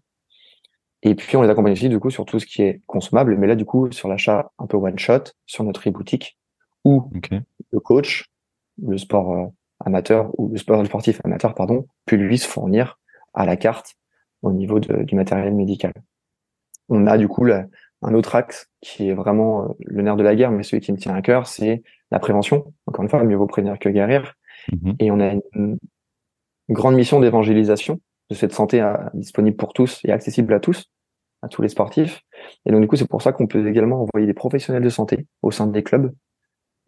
[1.03, 3.47] Et puis, on les accompagne aussi, du coup, sur tout ce qui est consommable, mais
[3.47, 6.37] là, du coup, sur l'achat un peu one shot, sur notre e-boutique,
[6.83, 7.09] où
[7.71, 8.25] le coach,
[8.83, 9.45] le sport euh,
[9.79, 12.99] amateur, ou le sport sportif amateur, pardon, peut lui se fournir
[13.33, 13.95] à la carte
[14.41, 15.93] au niveau du matériel médical.
[16.89, 17.45] On a du coup
[18.01, 20.91] un autre axe qui est vraiment euh, le nerf de la guerre, mais celui qui
[20.91, 22.73] me tient à cœur, c'est la prévention.
[22.87, 24.35] Encore une fois, mieux vaut prévenir que guérir.
[24.71, 24.95] Mhm.
[24.99, 25.77] Et on a une,
[26.69, 30.89] grande mission d'évangélisation de cette santé euh, disponible pour tous et accessible à tous,
[31.41, 32.21] à tous les sportifs.
[32.65, 35.27] Et donc du coup, c'est pour ça qu'on peut également envoyer des professionnels de santé
[35.41, 36.13] au sein des clubs.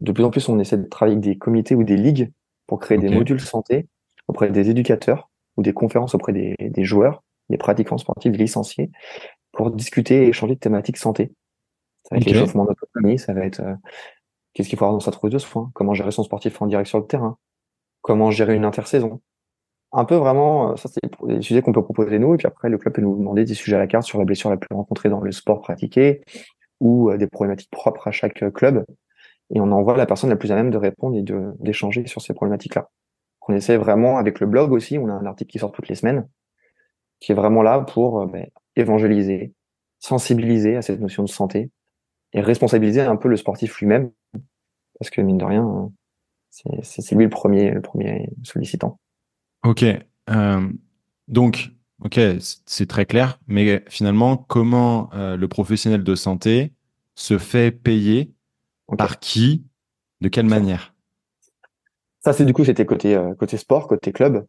[0.00, 2.32] De plus en plus, on essaie de travailler avec des comités ou des ligues
[2.66, 3.86] pour créer des modules santé
[4.26, 8.90] auprès des éducateurs ou des conférences auprès des, des joueurs, des pratiquants sportifs licenciés,
[9.54, 11.32] pour discuter et échanger de thématiques santé.
[12.04, 13.74] Ça va être l'échauffement d'autonomie, ça va être euh,
[14.52, 16.88] qu'est-ce qu'il faut avoir dans sa trousse de soins, comment gérer son sportif en direct
[16.88, 17.38] sur le terrain,
[18.02, 19.20] comment gérer une intersaison.
[19.92, 22.68] Un peu vraiment, euh, ça c'est des sujets qu'on peut proposer nous, et puis après
[22.68, 24.74] le club peut nous demander des sujets à la carte sur la blessure la plus
[24.74, 26.20] rencontrée dans le sport pratiqué,
[26.80, 28.84] ou euh, des problématiques propres à chaque club,
[29.54, 31.24] et on envoie la personne la plus à même de répondre et
[31.60, 32.88] d'échanger sur ces problématiques-là
[33.44, 34.98] qu'on essaie vraiment avec le blog aussi.
[34.98, 36.26] On a un article qui sort toutes les semaines,
[37.20, 39.52] qui est vraiment là pour euh, ben, évangéliser,
[39.98, 41.70] sensibiliser à cette notion de santé
[42.32, 44.10] et responsabiliser un peu le sportif lui-même,
[44.98, 45.92] parce que mine de rien,
[46.50, 48.98] c'est lui le premier, le premier sollicitant.
[49.64, 49.84] Ok,
[50.30, 50.68] euh,
[51.28, 51.70] donc
[52.02, 52.20] ok,
[52.66, 56.72] c'est très clair, mais finalement, comment euh, le professionnel de santé
[57.14, 58.32] se fait payer
[58.98, 59.64] Par qui
[60.20, 60.94] De quelle manière?
[62.20, 64.46] Ça, c'est du coup, c'était côté, euh, côté sport, côté club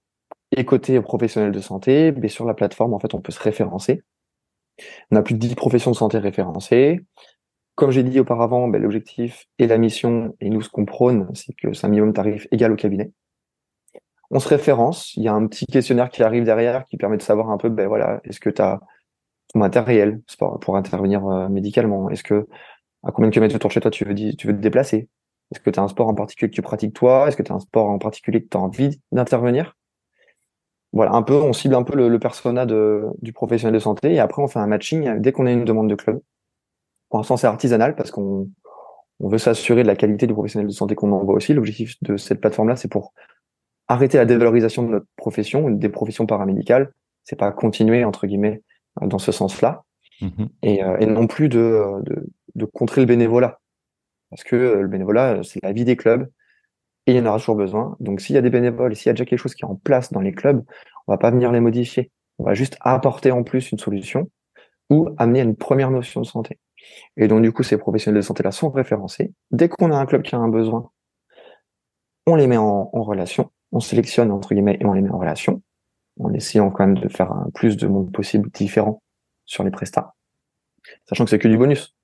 [0.55, 2.13] et côté professionnel de santé.
[2.13, 4.01] Mais sur la plateforme, en fait, on peut se référencer.
[5.11, 7.01] On a plus de 10 professions de santé référencées.
[7.75, 11.53] Comme j'ai dit auparavant, ben, l'objectif et la mission, et nous, ce qu'on prône, c'est
[11.53, 13.11] que c'est un minimum tarif égal au cabinet.
[14.31, 15.13] On se référence.
[15.15, 17.69] Il y a un petit questionnaire qui arrive derrière qui permet de savoir un peu,
[17.69, 18.79] ben voilà, est-ce que tu as
[19.53, 20.21] ton matériel
[20.61, 22.09] pour intervenir euh, médicalement?
[22.09, 22.47] Est-ce que
[23.03, 25.09] à combien de kilomètres autour de chez toi tu veux, tu veux te déplacer?
[25.51, 27.27] Est-ce que tu as un sport en particulier que tu pratiques toi?
[27.27, 29.75] Est-ce que tu as un sport en particulier que tu as envie d'intervenir?
[30.95, 34.19] Voilà, un peu, on cible un peu le, persona de, du professionnel de santé et
[34.19, 36.21] après on fait un matching dès qu'on a une demande de club.
[37.09, 38.49] Pour l'instant, c'est artisanal parce qu'on
[39.19, 41.53] on veut s'assurer de la qualité du professionnel de santé qu'on envoie aussi.
[41.53, 43.13] L'objectif de cette plateforme-là, c'est pour
[43.89, 46.93] arrêter la dévalorisation de notre profession, des professions paramédicales.
[47.25, 48.61] C'est pas continuer entre guillemets
[49.01, 49.83] dans ce sens-là,
[50.21, 53.59] mmh et, euh, et, non plus de, de, de, contrer le bénévolat,
[54.29, 56.29] parce que euh, le bénévolat, c'est la vie des clubs,
[57.07, 57.95] il y en aura toujours besoin.
[57.99, 59.75] Donc s'il y a des bénévoles s'il y a déjà quelque chose qui est en
[59.75, 60.63] place dans les clubs,
[61.07, 62.11] on va pas venir les modifier.
[62.39, 64.29] On va juste apporter en plus une solution
[64.89, 66.59] ou amener une première notion de santé.
[67.17, 69.33] Et donc du coup, ces professionnels de santé-là sont référencés.
[69.51, 70.89] Dès qu'on a un club qui a un besoin,
[72.27, 75.17] on les met en, en relation, on sélectionne entre guillemets et on les met en
[75.17, 75.61] relation
[76.19, 79.01] en essayant quand même de faire un plus de monde possible différent
[79.45, 80.15] sur les prestats,
[81.07, 81.95] sachant que c'est que du bonus,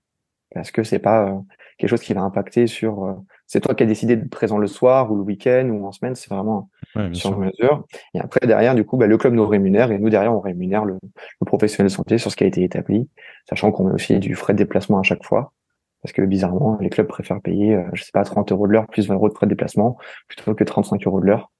[0.53, 1.39] parce que c'est pas euh,
[1.77, 3.05] quelque chose qui va impacter sur.
[3.05, 3.13] Euh,
[3.51, 6.15] c'est toi qui as décidé de présent le soir ou le week-end ou en semaine,
[6.15, 6.69] c'est vraiment
[7.11, 7.85] sur mesure.
[8.13, 10.85] Et après derrière, du coup, bah, le club nous rémunère et nous derrière on rémunère
[10.85, 13.09] le, le professionnel de santé sur ce qui a été établi,
[13.49, 15.51] sachant qu'on met aussi du frais de déplacement à chaque fois.
[16.01, 18.87] Parce que bizarrement, les clubs préfèrent payer, euh, je sais pas, 30 euros de l'heure
[18.87, 19.97] plus 20 euros de frais de déplacement
[20.29, 21.51] plutôt que 35 euros de l'heure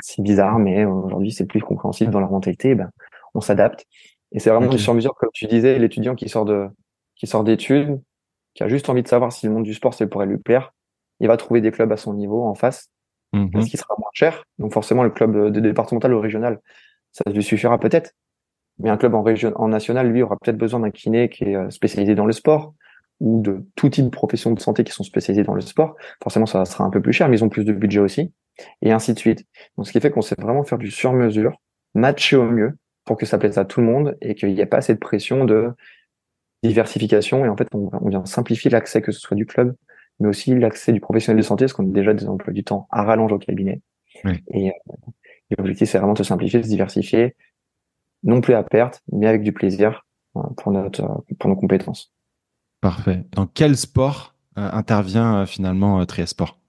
[0.00, 2.74] c'est bizarre, mais aujourd'hui c'est plus compréhensible dans leur mentalité.
[2.74, 2.90] Ben,
[3.34, 3.84] on s'adapte.
[4.32, 4.78] Et c'est vraiment okay.
[4.78, 6.68] sur mesure, comme tu disais, l'étudiant qui sort de,
[7.16, 8.00] qui sort d'études,
[8.54, 10.72] qui a juste envie de savoir si le monde du sport ça pourrait lui plaire,
[11.20, 12.90] il va trouver des clubs à son niveau en face,
[13.32, 14.44] mmh parce qu'il sera moins cher.
[14.58, 16.60] Donc forcément le club de départemental ou régional,
[17.12, 18.12] ça lui suffira peut-être.
[18.78, 21.56] Mais un club en région, en national, lui, aura peut-être besoin d'un kiné qui est
[21.56, 22.74] euh, spécialisé dans le sport
[23.20, 25.94] ou de tout type de professions de santé qui sont spécialisées dans le sport.
[26.22, 28.32] Forcément, ça sera un peu plus cher, mais ils ont plus de budget aussi
[28.82, 29.44] et ainsi de suite.
[29.76, 31.56] Donc, ce qui fait qu'on sait vraiment faire du sur-mesure,
[31.94, 34.66] matcher au mieux pour que ça plaise à tout le monde et qu'il n'y ait
[34.66, 35.70] pas cette pression de
[36.64, 37.44] diversification.
[37.44, 39.76] Et en fait, on, vient simplifier l'accès, que ce soit du club,
[40.20, 42.86] mais aussi l'accès du professionnel de santé, parce qu'on a déjà des emplois du temps
[42.90, 43.82] à rallonge au cabinet.
[44.48, 44.72] Et, euh,
[45.58, 47.36] l'objectif, c'est vraiment de simplifier, de se diversifier,
[48.22, 52.12] non plus à perte, mais avec du plaisir euh, pour, notre, pour nos compétences.
[52.80, 53.24] Parfait.
[53.32, 56.60] Dans quel sport euh, intervient euh, finalement euh, Triesport?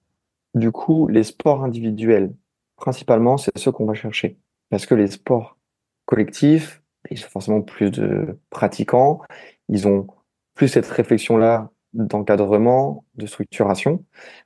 [0.53, 2.33] Du coup, les sports individuels,
[2.77, 4.39] principalement, c'est ceux qu'on va chercher.
[4.69, 5.57] Parce que les sports
[6.05, 6.81] collectifs,
[7.11, 9.21] ils ont forcément plus de pratiquants,
[9.67, 10.07] ils ont
[10.53, 14.03] plus cette réflexion-là d'encadrement, de structuration.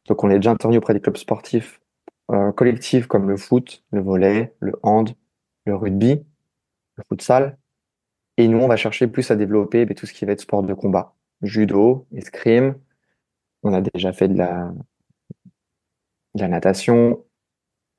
[0.08, 1.80] Donc, on est déjà intervenu auprès des clubs sportifs
[2.32, 5.16] euh, collectifs comme le foot, le volley, le hand,
[5.66, 6.24] le rugby,
[6.96, 7.58] le futsal.
[8.38, 10.74] Et nous, on va chercher plus à développer tout ce qui va être sport de
[10.74, 12.76] combat, judo, escrime.
[13.64, 14.72] On a déjà fait de la,
[16.36, 17.26] la natation.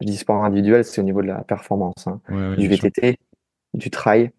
[0.00, 2.06] Je dis sport individuel, c'est au niveau de la performance.
[2.06, 2.20] Hein.
[2.56, 3.18] du VTT,
[3.74, 4.30] du trail.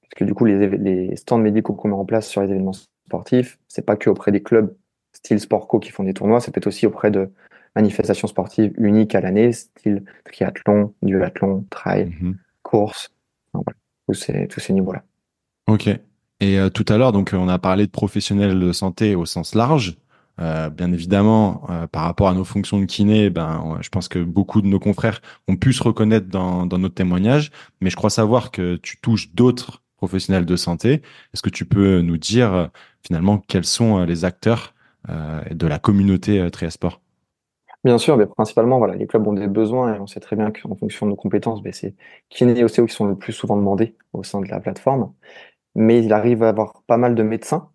[0.00, 2.72] Parce que du coup, les, les stands médicaux qu'on met en place sur les événements
[3.06, 4.74] sportifs, c'est pas que auprès des clubs
[5.12, 7.30] style Sportco qui font des tournois, c'est peut-être aussi auprès de
[7.74, 12.34] manifestations sportives uniques à l'année, style triathlon, duathlon, trail, mm-hmm.
[12.62, 13.10] course.
[14.06, 15.02] tous ces, tous ces niveaux-là.
[15.66, 15.88] Ok.
[16.40, 19.54] Et euh, tout à l'heure, donc, on a parlé de professionnels de santé au sens
[19.54, 19.96] large.
[20.38, 24.18] Euh, bien évidemment, euh, par rapport à nos fonctions de kiné, ben, je pense que
[24.18, 28.10] beaucoup de nos confrères ont pu se reconnaître dans, dans notre témoignage, mais je crois
[28.10, 31.00] savoir que tu touches d'autres professionnels de santé.
[31.32, 32.70] Est-ce que tu peux nous dire
[33.06, 34.74] finalement quels sont les acteurs
[35.08, 37.00] de la communauté Triasport?
[37.84, 40.50] Bien sûr, mais principalement, voilà, les clubs ont des besoins et on sait très bien
[40.50, 41.94] qu'en fonction de nos compétences, ben, c'est
[42.30, 45.12] kiné et OCO qui sont le plus souvent demandés au sein de la plateforme.
[45.76, 47.70] Mais il arrive à avoir pas mal de médecins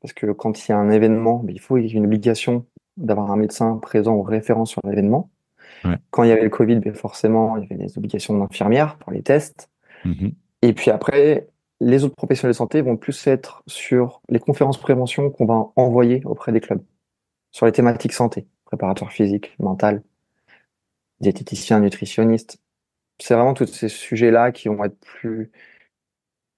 [0.00, 2.04] parce que quand il y a un événement, ben, il faut il y a une
[2.04, 2.64] obligation
[2.96, 5.30] d'avoir un médecin présent ou référent sur l'événement.
[6.10, 9.10] Quand il y avait le Covid, ben, forcément, il y avait des obligations d'infirmières pour
[9.10, 9.68] les tests.
[10.04, 10.32] Mm-hmm.
[10.62, 11.48] Et puis après,
[11.80, 16.22] les autres professionnels de santé vont plus être sur les conférences prévention qu'on va envoyer
[16.24, 16.82] auprès des clubs,
[17.52, 20.02] sur les thématiques santé, préparateur physique, mental,
[21.20, 22.58] diététicien, nutritionniste.
[23.20, 25.50] C'est vraiment tous ces sujets-là qui vont être plus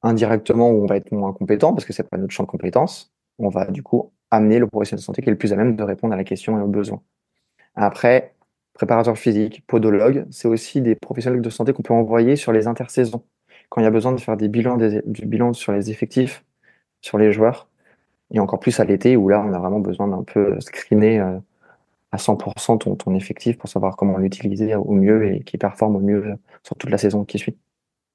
[0.03, 3.13] indirectement où on va être moins compétent parce que c'est pas notre champ de compétences
[3.39, 5.77] on va du coup amener le professionnel de santé qui est le plus à même
[5.77, 7.03] de répondre à la question et aux besoins.
[7.75, 8.35] Après,
[8.75, 13.25] préparateur physique, podologue, c'est aussi des professionnels de santé qu'on peut envoyer sur les intersaisons.
[13.69, 16.45] Quand il y a besoin de faire des bilans, du bilan sur les effectifs,
[17.01, 17.69] sur les joueurs,
[18.33, 21.39] Et encore plus à l'été où là, on a vraiment besoin d'un peu screener euh,
[22.13, 26.01] à 100% ton, ton effectif pour savoir comment l'utiliser au mieux et qui performe au
[26.01, 27.57] mieux sur toute la saison qui suit.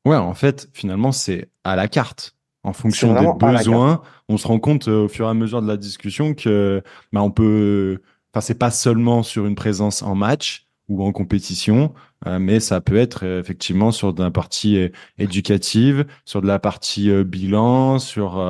[0.06, 2.36] Ouais, en fait, finalement, c'est à la carte.
[2.64, 5.68] En fonction des besoins, on se rend compte euh, au fur et à mesure de
[5.68, 8.02] la discussion que bah, on peut.
[8.32, 12.82] Enfin, c'est pas seulement sur une présence en match ou en compétition, euh, mais ça
[12.82, 18.44] peut être euh, effectivement sur de la partie éducative, sur de la partie bilan, sur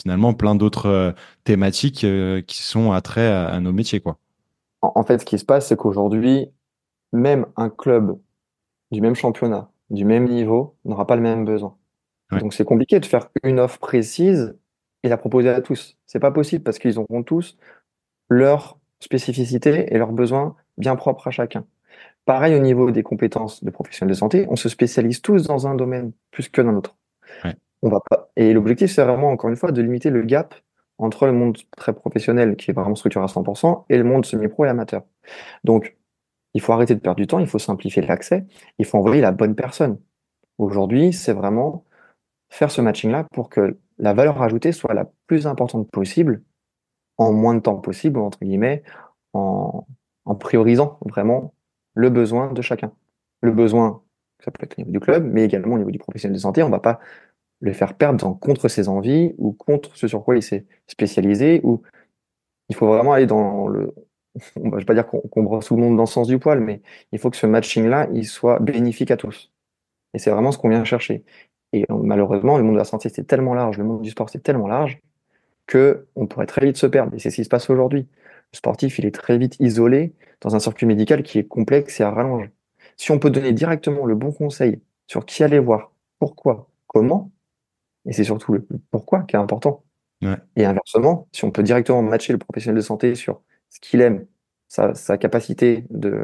[0.00, 2.06] finalement plein d'autres thématiques
[2.46, 4.18] qui sont à trait à, nos métiers, quoi.
[4.82, 6.48] En, fait, ce qui se passe, c'est qu'aujourd'hui,
[7.12, 8.18] même un club
[8.90, 11.76] du même championnat, du même niveau, n'aura pas le même besoin.
[12.38, 14.56] Donc c'est compliqué de faire une offre précise
[15.02, 15.96] et la proposer à tous.
[16.06, 17.56] C'est pas possible parce qu'ils auront tous
[18.28, 21.64] leurs spécificités et leurs besoins bien propres à chacun.
[22.30, 25.74] Pareil au niveau des compétences de professionnels de santé, on se spécialise tous dans un
[25.74, 26.96] domaine plus que dans l'autre.
[27.82, 28.30] On va pas.
[28.36, 30.54] Et l'objectif, c'est vraiment, encore une fois, de limiter le gap
[30.98, 34.64] entre le monde très professionnel, qui est vraiment structuré à 100%, et le monde semi-pro
[34.64, 35.02] et amateur.
[35.64, 35.96] Donc,
[36.54, 38.46] il faut arrêter de perdre du temps, il faut simplifier l'accès,
[38.78, 39.98] il faut envoyer la bonne personne.
[40.58, 41.84] Aujourd'hui, c'est vraiment
[42.48, 46.44] faire ce matching-là pour que la valeur ajoutée soit la plus importante possible,
[47.18, 48.84] en moins de temps possible, entre guillemets,
[49.32, 49.84] en,
[50.26, 51.54] en priorisant vraiment
[51.94, 52.92] le besoin de chacun.
[53.40, 54.02] Le besoin,
[54.44, 56.62] ça peut être au niveau du club, mais également au niveau du professionnel de santé.
[56.62, 57.00] On ne va pas
[57.60, 61.60] le faire perdre contre ses envies ou contre ce sur quoi il s'est spécialisé.
[61.64, 61.82] Ou
[62.68, 63.94] il faut vraiment aller dans le.
[64.36, 66.60] Je ne vais pas dire qu'on brosse tout le monde dans le sens du poil,
[66.60, 69.52] mais il faut que ce matching-là, il soit bénéfique à tous.
[70.14, 71.24] Et c'est vraiment ce qu'on vient chercher.
[71.72, 74.42] Et malheureusement, le monde de la santé, c'est tellement large, le monde du sport, c'est
[74.42, 75.00] tellement large
[75.66, 77.14] que on pourrait très vite se perdre.
[77.14, 78.08] Et c'est ce qui se passe aujourd'hui.
[78.52, 82.04] Le sportif, il est très vite isolé dans un circuit médical qui est complexe et
[82.04, 82.50] à rallonge.
[82.96, 87.30] Si on peut donner directement le bon conseil sur qui aller voir, pourquoi, comment,
[88.06, 89.84] et c'est surtout le pourquoi qui est important.
[90.54, 94.26] Et inversement, si on peut directement matcher le professionnel de santé sur ce qu'il aime,
[94.68, 96.22] sa, sa capacité de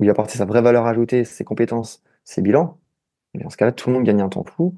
[0.00, 2.78] lui apporter sa vraie valeur ajoutée, ses compétences, ses bilans,
[3.34, 4.76] dans ce cas-là, tout le monde gagne un temps fou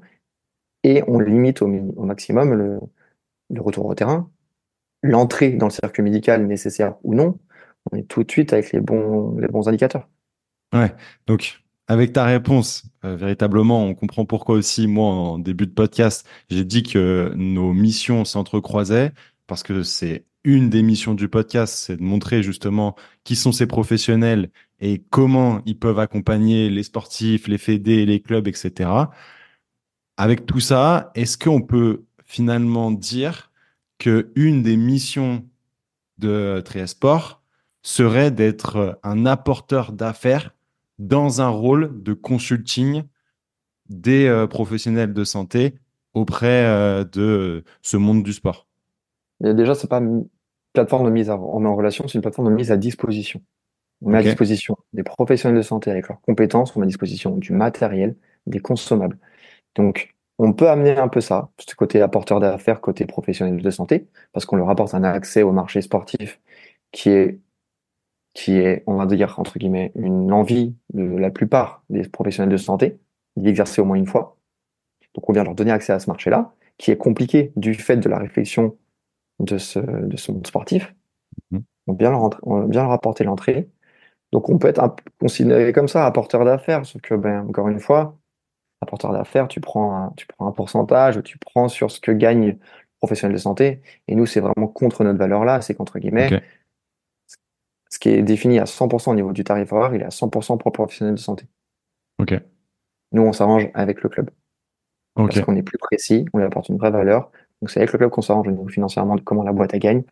[0.83, 4.29] et on limite au, maximum le, retour au terrain,
[5.03, 7.37] l'entrée dans le circuit médical nécessaire ou non.
[7.91, 10.09] On est tout de suite avec les bons, les bons indicateurs.
[10.73, 10.93] Ouais,
[11.25, 16.27] donc avec ta réponse, euh, véritablement, on comprend pourquoi aussi, moi, en début de podcast,
[16.49, 19.13] j'ai dit que nos missions s'entrecroisaient
[19.47, 23.67] parce que c'est une des missions du podcast, c'est de montrer justement qui sont ces
[23.67, 28.89] professionnels et comment ils peuvent accompagner les sportifs, les fédés, les clubs, etc.
[30.17, 33.51] Avec tout ça, est-ce qu'on peut finalement dire
[33.97, 35.45] que une des missions
[36.17, 37.41] de Triesport
[37.81, 40.53] serait d'être un apporteur d'affaires
[40.99, 43.03] dans un rôle de consulting
[43.89, 45.75] des euh, professionnels de santé
[46.13, 48.67] auprès euh, de ce monde du sport
[49.39, 50.01] Déjà, c'est pas
[50.73, 53.41] plateforme de mise en, en relation, c'est une plateforme de mise à disposition.
[54.01, 57.37] On met à disposition des professionnels de santé avec leurs compétences, on met à disposition
[57.37, 58.15] du matériel,
[58.47, 59.17] des consommables.
[59.75, 64.07] Donc, on peut amener un peu ça, ce côté apporteur d'affaires, côté professionnel de santé,
[64.33, 66.39] parce qu'on leur apporte un accès au marché sportif
[66.91, 67.39] qui est,
[68.33, 72.57] qui est, on va dire, entre guillemets, une envie de la plupart des professionnels de
[72.57, 72.99] santé
[73.35, 74.37] d'y exercer au moins une fois.
[75.15, 78.09] Donc, on vient leur donner accès à ce marché-là, qui est compliqué du fait de
[78.09, 78.77] la réflexion
[79.39, 80.93] de ce, de ce monde sportif.
[81.51, 81.63] Mhm.
[81.87, 83.69] On vient leur, on vient leur apporter l'entrée.
[84.31, 88.17] Donc on peut être considéré comme ça, apporteur d'affaires, sauf que, ben, encore une fois,
[88.81, 92.47] apporteur d'affaires, tu prends, un, tu prends un pourcentage, tu prends sur ce que gagne
[92.47, 92.57] le
[92.99, 96.41] professionnel de santé, et nous, c'est vraiment contre notre valeur-là, c'est qu'entre guillemets,
[97.89, 100.57] ce qui est défini à 100% au niveau du tarif horaire, il est à 100%
[100.57, 101.45] pour le professionnel de santé.
[102.19, 102.39] Ok.
[103.13, 104.29] Nous, on s'arrange avec le club.
[105.15, 107.97] Parce qu'on est plus précis, on lui apporte une vraie valeur, donc c'est avec le
[107.97, 110.03] club qu'on s'arrange financièrement de comment la boîte a gagne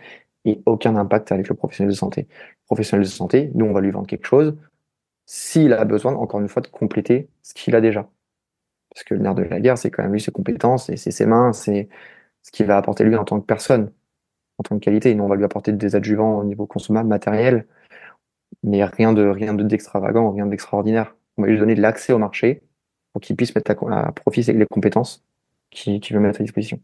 [0.46, 2.28] et aucun impact avec le professionnel de santé.
[2.30, 4.56] Le professionnel de santé, nous on va lui vendre quelque chose
[5.28, 8.10] s'il a besoin encore une fois de compléter ce qu'il a déjà.
[8.96, 11.26] Parce que le nerf de la guerre, c'est quand même lui ses compétences et ses
[11.26, 11.90] mains, c'est
[12.42, 13.92] ce qu'il va apporter lui en tant que personne,
[14.58, 15.14] en tant que qualité.
[15.14, 17.68] Nous on va lui apporter des adjuvants au niveau consommable, matériel,
[18.64, 21.14] mais rien de rien d'extravagant, rien d'extraordinaire.
[21.38, 22.62] On va lui donner de l'accès au marché
[23.12, 25.26] pour qu'il puisse mettre à, profit les compétences
[25.72, 26.80] qu'il veut mettre à disposition.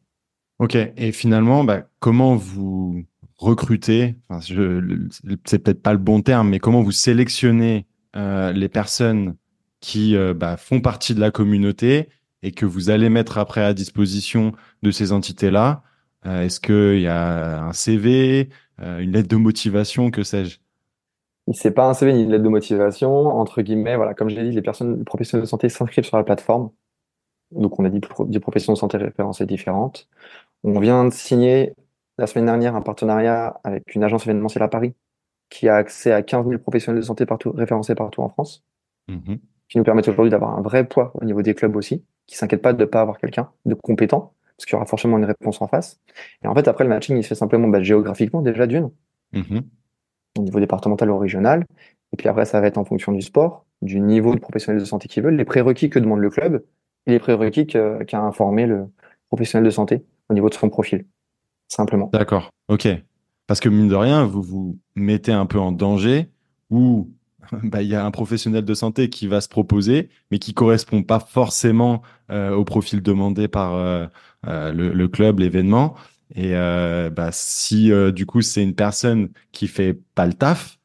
[0.59, 3.03] Ok, et finalement, bah, comment vous
[3.37, 9.35] recrutez, c'est peut-être pas le bon terme, mais comment vous sélectionnez euh, les personnes
[9.81, 12.09] qui euh, bah, font partie de la communauté
[12.43, 15.83] et que vous allez mettre après à disposition de ces entités-là
[16.25, 20.59] euh, Est-ce qu'il y a un CV, une lettre de motivation, que sais-je?
[21.53, 24.49] C'est pas un CV ni une lettre de motivation, entre guillemets, voilà, comme je l'ai
[24.49, 26.71] dit, les personnes les professionnels de santé s'inscrivent sur la plateforme.
[27.51, 30.07] Donc on a dit des professions de santé référencées différentes.
[30.63, 31.73] On vient de signer
[32.17, 34.93] la semaine dernière un partenariat avec une agence événementielle à Paris
[35.49, 38.63] qui a accès à 15 000 professionnels de santé partout, référencés partout en France,
[39.07, 39.39] Mhm.
[39.71, 42.61] Qui nous permettent aujourd'hui d'avoir un vrai poids au niveau des clubs aussi, qui s'inquiètent
[42.61, 45.61] pas de ne pas avoir quelqu'un de compétent, parce qu'il y aura forcément une réponse
[45.61, 45.97] en face.
[46.43, 48.91] Et en fait, après, le matching, il se fait simplement bah, géographiquement déjà d'une,
[49.33, 49.61] Mhm.
[50.37, 51.65] au niveau départemental ou régional.
[52.11, 54.85] Et puis après, ça va être en fonction du sport, du niveau de professionnels de
[54.85, 56.65] santé qu'ils veulent, les prérequis que demande le club
[57.07, 58.87] et les prérequis qu'a informé le
[59.29, 61.05] professionnel de santé au niveau de son profil.
[61.69, 62.09] Simplement.
[62.11, 62.89] D'accord, ok.
[63.47, 66.29] Parce que mine de rien, vous vous mettez un peu en danger
[66.69, 67.09] ou
[67.63, 71.03] bah, il y a un professionnel de santé qui va se proposer, mais qui correspond
[71.03, 74.07] pas forcément euh, au profil demandé par euh,
[74.47, 75.95] euh, le, le club, l'événement.
[76.35, 80.79] Et euh, bah, si euh, du coup c'est une personne qui fait pas le taf,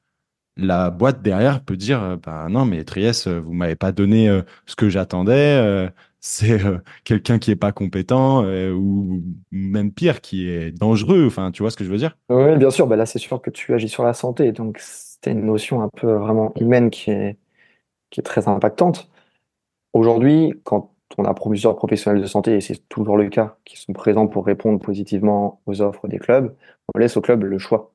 [0.56, 4.76] la boîte derrière peut dire euh, bah non mais Trieste, vous m'avez pas donné ce
[4.76, 5.88] que j'attendais.
[6.20, 6.60] c'est
[7.04, 11.26] quelqu'un qui est pas compétent ou même pire qui est dangereux.
[11.26, 12.16] Enfin, tu vois ce que je veux dire?
[12.28, 14.80] Oui, bien sûr, bah là, c'est sûr que tu agis sur la santé, donc
[15.22, 17.36] c'est une notion un peu vraiment humaine qui est,
[18.10, 19.10] qui est très impactante.
[19.92, 23.92] Aujourd'hui, quand on a plusieurs professionnels de santé, et c'est toujours le cas, qui sont
[23.92, 26.54] présents pour répondre positivement aux offres des clubs,
[26.94, 27.92] on laisse au club le choix.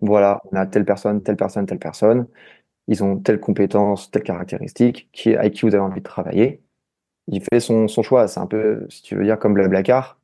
[0.00, 2.26] Voilà, on a telle personne, telle personne, telle personne,
[2.88, 6.62] ils ont telle compétence, telle caractéristique, qui, avec qui vous avez envie de travailler.
[7.28, 8.28] Il fait son, son choix.
[8.28, 10.18] C'est un peu, si tu veux dire, comme Blablacar.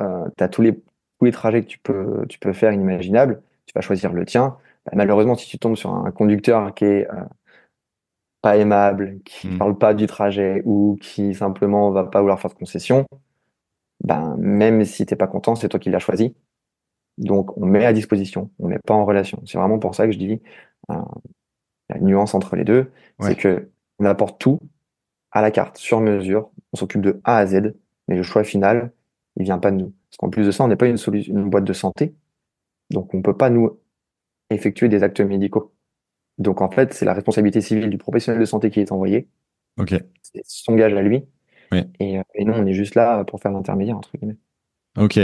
[0.00, 3.42] Euh, tu as tous les, tous les trajets que tu peux, tu peux faire inimaginables.
[3.66, 4.56] Tu vas choisir le tien.
[4.94, 7.24] Malheureusement, si tu tombes sur un conducteur qui est euh,
[8.42, 9.58] pas aimable, qui Mm.
[9.58, 13.06] parle pas du trajet ou qui simplement va pas vouloir faire de concession,
[14.02, 16.34] ben, même si t'es pas content, c'est toi qui l'as choisi.
[17.18, 19.42] Donc, on met à disposition, on met pas en relation.
[19.46, 20.40] C'est vraiment pour ça que je dis
[20.90, 20.94] euh,
[21.90, 23.28] la nuance entre les deux, Ouais.
[23.28, 23.68] c'est que
[23.98, 24.60] on apporte tout
[25.32, 26.50] à la carte, sur mesure.
[26.72, 27.74] On s'occupe de A à Z,
[28.08, 28.92] mais le choix final,
[29.36, 29.92] il vient pas de nous.
[30.08, 32.14] Parce qu'en plus de ça, on n'est pas une solution, une boîte de santé,
[32.90, 33.78] donc on peut pas nous
[34.50, 35.74] effectuer des actes médicaux.
[36.38, 39.28] Donc en fait, c'est la responsabilité civile du professionnel de santé qui est envoyé,
[39.78, 41.24] Ok, c'est son gage à lui,
[41.72, 41.82] Oui.
[42.00, 44.38] et, euh, et nous, on est juste là pour faire l'intermédiaire, entre guillemets.
[44.98, 45.18] ok.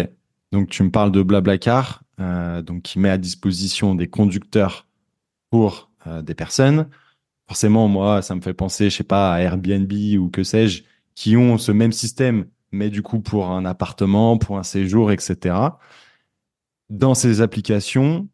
[0.53, 4.87] Donc tu me parles de Blablacar, euh, donc qui met à disposition des conducteurs
[5.51, 6.89] pour euh, des personnes.
[7.49, 11.37] Forcément, moi, ça me fait penser, je sais pas, à Airbnb ou que sais-je, qui
[11.37, 15.79] ont ce même système, mais du coup pour un appartement, pour un séjour, etc.
[16.91, 18.29] Dans ces applications,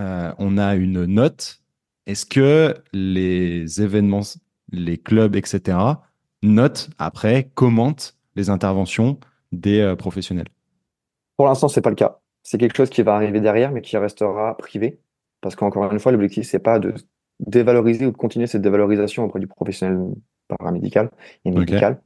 [0.00, 1.60] euh, on a une note.
[2.06, 4.22] Est-ce que les événements,
[4.70, 5.78] les clubs, etc.,
[6.42, 9.18] notent après, commentent les interventions
[9.52, 10.48] des euh, professionnels?
[11.36, 12.20] Pour l'instant, c'est pas le cas.
[12.42, 15.00] C'est quelque chose qui va arriver derrière, mais qui restera privé.
[15.40, 16.94] Parce qu'encore une fois, l'objectif, c'est pas de
[17.40, 20.14] dévaloriser ou de continuer cette dévalorisation auprès du professionnel
[20.48, 21.10] paramédical
[21.44, 22.00] et médical.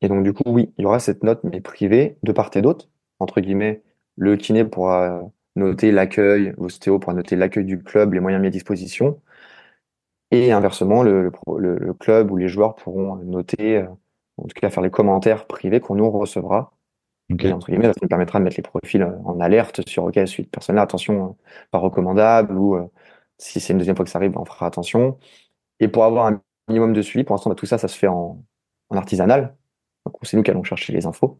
[0.00, 2.62] Et donc, du coup, oui, il y aura cette note, mais privée, de part et
[2.62, 2.88] d'autre.
[3.18, 3.82] Entre guillemets,
[4.16, 5.22] le kiné pourra
[5.56, 9.20] noter l'accueil, l'ostéo pourra noter l'accueil du club, les moyens mis à disposition.
[10.30, 11.32] Et inversement, le,
[11.98, 13.86] club ou les joueurs pourront noter, euh,
[14.36, 16.72] en tout cas faire les commentaires privés qu'on nous recevra.
[17.40, 20.50] Et entre guillemets, ça nous permettra de mettre les profils en alerte sur OK, cette
[20.50, 22.86] personne-là, attention, euh, pas recommandable, ou euh,
[23.38, 25.18] si c'est une deuxième fois que ça arrive, ben, on fera attention.
[25.80, 28.08] Et pour avoir un minimum de suivi, pour l'instant, bah, tout ça, ça se fait
[28.08, 28.42] en,
[28.90, 29.56] en artisanal.
[30.06, 31.38] Donc, c'est nous qui allons chercher les infos.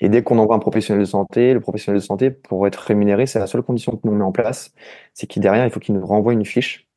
[0.00, 3.26] Et dès qu'on envoie un professionnel de santé, le professionnel de santé, pour être rémunéré,
[3.26, 4.72] c'est la seule condition que nous met en place,
[5.14, 6.88] c'est qu'il derrière, il faut qu'il nous renvoie une fiche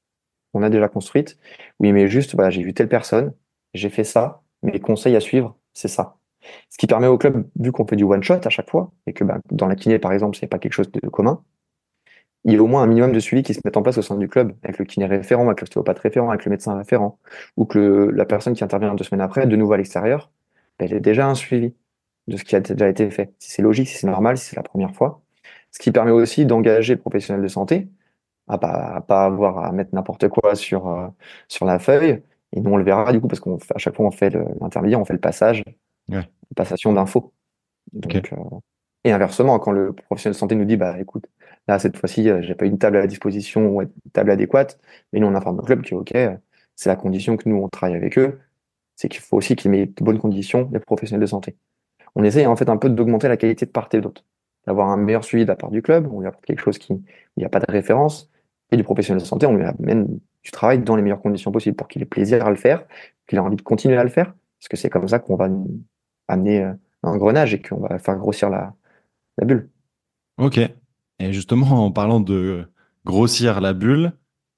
[0.53, 1.38] qu'on a déjà construite.
[1.79, 3.34] Oui, mais juste, voilà, j'ai vu telle personne,
[3.73, 6.17] j'ai fait ça, mes conseils à suivre, c'est ça.
[6.69, 9.13] Ce qui permet au club, vu qu'on fait du one shot à chaque fois, et
[9.13, 11.43] que ben, dans la kiné, par exemple, c'est pas quelque chose de commun,
[12.43, 14.01] il y a au moins un minimum de suivi qui se met en place au
[14.01, 17.19] sein du club, avec le kiné référent, avec l'ostéopathe référent, avec le médecin référent,
[17.55, 20.32] ou que la personne qui intervient deux semaines après, de nouveau à l'extérieur,
[20.79, 21.75] ben, elle est déjà un suivi
[22.32, 23.34] de ce qui a déjà été fait.
[23.39, 25.21] Si c'est logique, si c'est normal, si c'est la première fois.
[25.71, 27.88] Ce qui permet aussi d'engager le professionnel de santé
[28.47, 31.07] à pas, à pas avoir à mettre n'importe quoi sur, euh,
[31.47, 32.23] sur la feuille.
[32.53, 34.29] Et nous, on le verra du coup, parce qu'on fait- à chaque fois, on fait
[34.59, 35.63] l'intermédiaire, on fait le passage,
[36.09, 36.17] Ouais.
[36.17, 37.32] la passation d'infos.
[37.93, 38.34] Donc, Ok.
[38.34, 38.59] euh,
[39.03, 41.25] et inversement, quand le professionnel de santé nous dit, bah écoute,
[41.67, 44.79] là, cette fois-ci, euh, j'ai pas une table à disposition ou une table adéquate,
[45.11, 46.36] mais nous, on informe le club que, ok, euh,
[46.75, 48.39] c'est la condition que nous, on travaille avec eux,
[48.95, 51.55] c'est qu'il faut aussi qu'ils mettent de bonnes conditions, les professionnels de santé.
[52.16, 54.26] On essaye en fait un peu d'augmenter la qualité de part et d'autre,
[54.68, 56.93] d'avoir un meilleur suivi de la part du club, on lui apporte quelque chose qui,
[56.93, 57.03] il
[57.39, 58.30] n'y a pas de référence,
[58.72, 61.76] et du professionnel de santé, on lui amène du travail dans les meilleures conditions possibles
[61.76, 62.86] pour qu'il ait plaisir à le faire,
[63.28, 65.49] qu'il ait envie de continuer à le faire, parce que c'est comme ça qu'on va
[66.28, 68.74] amener euh, un engrenage et qu'on va faire grossir la,
[69.43, 69.70] bulle.
[70.38, 70.57] Ok.
[70.57, 72.66] Et justement, en parlant de
[73.05, 74.14] grossir la bulle,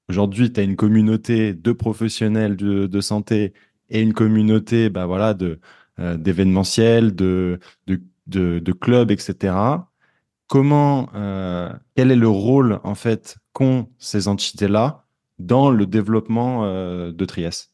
[0.08, 3.52] aujourd'hui, tu as une communauté de professionnels de, de santé
[3.90, 5.58] et une communauté bah, voilà, de,
[5.98, 9.54] euh, d'événementiels, de, de, de, de clubs, etc.
[10.48, 15.04] comment, euh, quel est le rôle en fait qu'ont ces entités-là
[15.38, 17.70] dans le développement euh, de Trias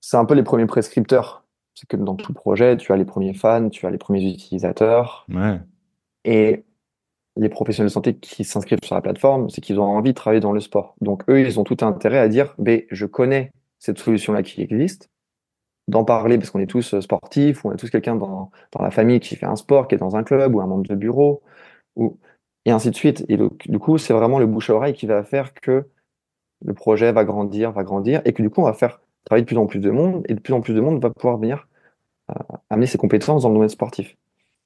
[0.00, 1.44] C'est un peu les premiers prescripteurs.
[1.74, 5.26] C'est que dans tout projet, tu as les premiers fans, tu as les premiers utilisateurs.
[5.30, 5.60] Ouais.
[6.24, 6.64] Et
[7.36, 10.40] les professionnels de santé qui s'inscrivent sur la plateforme, c'est qu'ils ont envie de travailler
[10.40, 10.94] dans le sport.
[11.00, 15.10] Donc eux, ils ont tout intérêt à dire, ben, je connais cette solution-là qui existe,
[15.88, 18.90] d'en parler parce qu'on est tous sportifs, ou on a tous quelqu'un dans, dans la
[18.90, 21.42] famille qui fait un sport, qui est dans un club ou un membre de bureau,
[21.96, 22.18] ou,
[22.64, 23.24] et ainsi de suite.
[23.28, 25.88] Et donc, du coup, c'est vraiment le bouche à oreille qui va faire que
[26.64, 29.48] le projet va grandir, va grandir, et que du coup, on va faire travailler de
[29.48, 31.68] plus en plus de monde, et de plus en plus de monde va pouvoir venir
[32.30, 32.34] euh,
[32.70, 34.16] amener ses compétences dans le domaine sportif.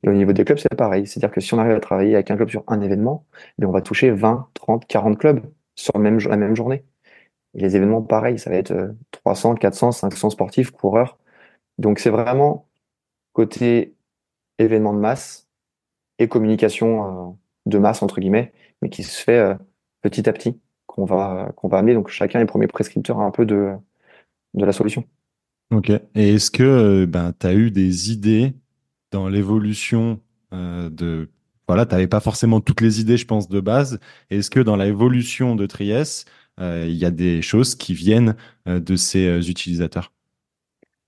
[0.03, 1.07] Et au niveau des clubs, c'est pareil.
[1.07, 3.27] C'est-à-dire que si on arrive à travailler avec un club sur un événement,
[3.61, 5.41] eh on va toucher 20, 30, 40 clubs
[5.75, 6.01] sur la
[6.37, 6.85] même journée.
[7.57, 11.19] Les événements, pareil, ça va être 300, 400, 500 sportifs, coureurs.
[11.79, 12.69] Donc c'est vraiment
[13.33, 13.95] côté
[14.59, 15.49] événement de masse
[16.19, 17.33] et communication euh,
[17.65, 18.53] de masse, entre guillemets,
[18.83, 19.55] mais qui se fait euh,
[20.03, 21.95] petit à petit, qu'on va, va amener.
[21.95, 23.73] Donc chacun est premier prescripteur un peu de,
[24.55, 25.05] de la solution.
[25.75, 25.91] Ok.
[25.91, 28.55] Et est-ce que euh, ben, tu as eu des idées
[29.11, 30.21] dans l'évolution
[30.53, 31.31] de...
[31.69, 33.99] Voilà, tu n'avais pas forcément toutes les idées, je pense, de base.
[34.31, 36.25] Est-ce que dans l'évolution de Tries,
[36.61, 38.37] il y a des choses qui viennent
[38.67, 40.13] de ces utilisateurs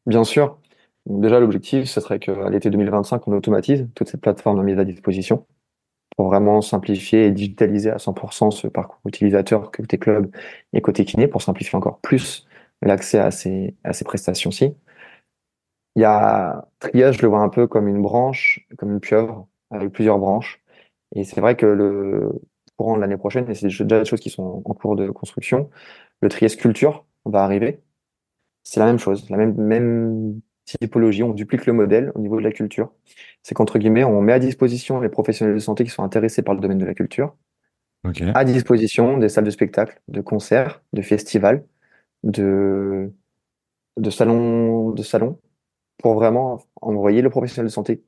[0.07, 0.59] Bien sûr.
[1.07, 5.47] déjà, l'objectif, ce serait qu'à l'été 2025, on automatise toutes ces plateformes mises à disposition
[6.17, 10.31] pour vraiment simplifier et digitaliser à 100% ce parcours utilisateur côté club
[10.75, 12.47] et côté kiné pour simplifier encore plus
[12.83, 14.75] l'accès à ces, à ces prestations-ci.
[15.97, 19.49] Il y a triage, je le vois un peu comme une branche, comme une pieuvre
[19.71, 20.63] avec plusieurs branches.
[21.15, 22.33] Et c'est vrai que le
[22.79, 25.71] courant de l'année prochaine, et c'est déjà des choses qui sont en cours de construction,
[26.23, 27.83] le triage culture va arriver
[28.69, 31.23] c'est la même chose, la même, même typologie.
[31.23, 32.93] On duplique le modèle au niveau de la culture.
[33.43, 36.55] C'est qu'entre guillemets, on met à disposition les professionnels de santé qui sont intéressés par
[36.55, 37.35] le domaine de la culture,
[38.35, 41.65] à disposition des salles de spectacle, de concerts, de festivals,
[42.25, 43.11] de,
[43.97, 45.41] de salons, de salons,
[45.97, 48.05] pour vraiment envoyer le professionnel de santé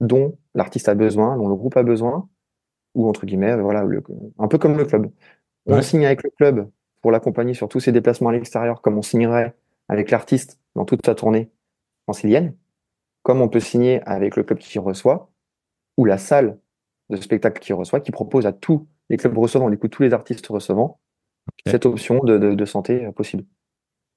[0.00, 2.28] dont l'artiste a besoin, dont le groupe a besoin,
[2.94, 3.86] ou entre guillemets, voilà,
[4.38, 5.10] un peu comme le club.
[5.66, 6.68] On signe avec le club
[7.02, 9.54] pour l'accompagner sur tous ses déplacements à l'extérieur, comme on signerait
[9.88, 11.50] avec l'artiste dans toute sa tournée
[12.04, 12.54] francilienne,
[13.22, 15.30] comme on peut signer avec le club qui reçoit,
[15.96, 16.58] ou la salle
[17.10, 20.12] de spectacle qui reçoit, qui propose à tous les clubs recevant, du coup tous les
[20.12, 21.00] artistes recevant,
[21.66, 23.44] cette option de, santé euh, possible.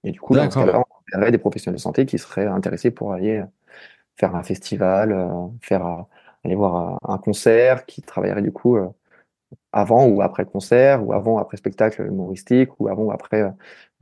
[0.04, 2.92] Et du coup, dans ce cas-là, on aurait des professionnels de santé qui seraient intéressés
[2.92, 3.44] pour aller
[4.16, 6.06] faire un festival, euh, faire
[6.44, 8.78] aller voir un concert, qui travaillerait du coup
[9.72, 13.54] avant ou après le concert, ou avant après spectacle humoristique, ou avant ou après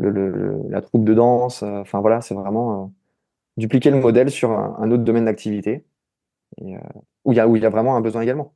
[0.10, 1.64] le, la troupe de danse.
[1.64, 2.88] Euh, enfin voilà, c'est vraiment euh,
[3.58, 5.86] dupliquer le modèle sur un, autre domaine d'activité
[6.62, 6.78] euh,
[7.26, 8.54] où il y y a vraiment un besoin également.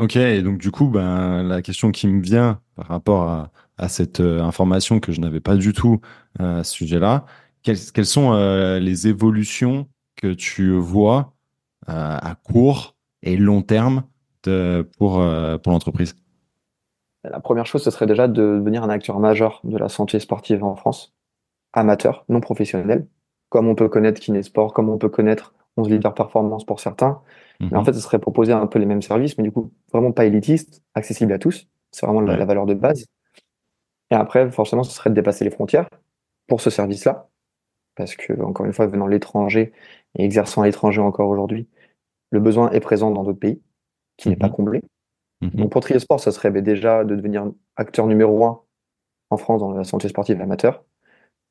[0.00, 3.88] Ok, et donc du coup, ben, la question qui me vient par rapport à, à
[3.88, 6.00] cette information que je n'avais pas du tout
[6.38, 7.26] à ce sujet-là,
[7.62, 8.32] quelles, quelles, sont
[8.78, 11.34] les évolutions que tu vois
[11.86, 14.04] à court et long terme
[14.44, 15.22] de, pour,
[15.62, 16.14] pour l'entreprise
[17.24, 20.64] la première chose, ce serait déjà de devenir un acteur majeur de la santé sportive
[20.64, 21.14] en France,
[21.72, 23.06] amateur, non professionnel,
[23.48, 27.20] comme on peut connaître Kinesport, comme on peut connaître 11 leaders performance pour certains.
[27.60, 27.86] Mais en mhm.
[27.86, 30.82] fait, ce serait proposer un peu les mêmes services, mais du coup, vraiment pas élitiste,
[30.94, 31.68] accessible à tous.
[31.90, 33.04] C'est vraiment la, valeur de base.
[34.10, 35.88] Et après, forcément, ce serait de dépasser les frontières
[36.46, 37.28] pour ce service-là.
[37.96, 39.72] Parce que, encore une fois, venant de l'étranger
[40.14, 41.68] et exerçant à l'étranger encore aujourd'hui,
[42.30, 43.60] le besoin est présent dans d'autres pays,
[44.16, 44.54] qui n'est pas mhm.
[44.54, 44.82] comblé.
[45.40, 45.50] Mhm.
[45.50, 48.60] Donc pour Triesport, ça serait déjà de devenir acteur numéro un
[49.30, 50.84] en France dans la santé sportive amateur,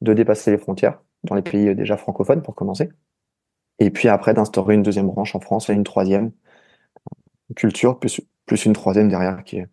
[0.01, 2.89] de dépasser les frontières dans les pays déjà francophones pour commencer,
[3.79, 6.31] et puis après d'instaurer une deuxième branche en France et une troisième
[7.55, 9.67] culture, plus, plus une troisième derrière qui est,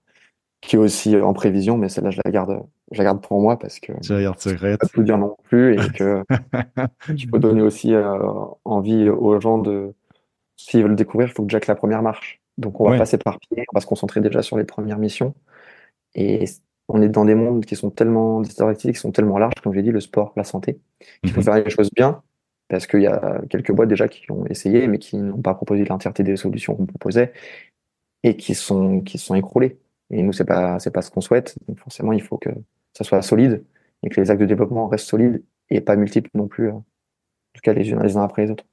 [0.61, 3.59] qui est aussi en prévision, mais celle-là je la garde, je la garde pour moi
[3.59, 4.81] parce que je la garde secrète.
[4.81, 6.25] Pas tout dire non plus et que
[7.09, 8.19] il faut donner aussi euh,
[8.65, 9.95] envie aux gens de
[10.57, 12.41] s'ils veulent le découvrir, il faut que Jack la première marche.
[12.59, 15.35] Donc on va pas s'éparpiller, on va se concentrer déjà sur les premières missions.
[16.15, 16.47] Et
[16.89, 19.73] on est dans des mondes qui sont tellement, des activités qui sont tellement larges, comme
[19.73, 20.81] je l'ai dit, le sport, la santé,
[21.23, 21.45] qu'il faut mhm.
[21.45, 22.23] faire les choses bien,
[22.69, 25.85] parce qu'il y a quelques boîtes déjà qui ont essayé, mais qui n'ont pas proposé
[25.85, 27.33] l'entièreté des solutions qu'on proposait,
[28.23, 29.79] et qui sont, qui sont écroulées.
[30.11, 31.57] Et nous, c'est pas, c'est pas ce qu'on souhaite.
[31.69, 32.51] Donc forcément, il faut que
[32.93, 33.65] ça soit solide,
[34.03, 36.85] et que les actes de développement restent solides, et pas multiples non plus, en
[37.53, 38.65] tout cas les uns les uns après les autres.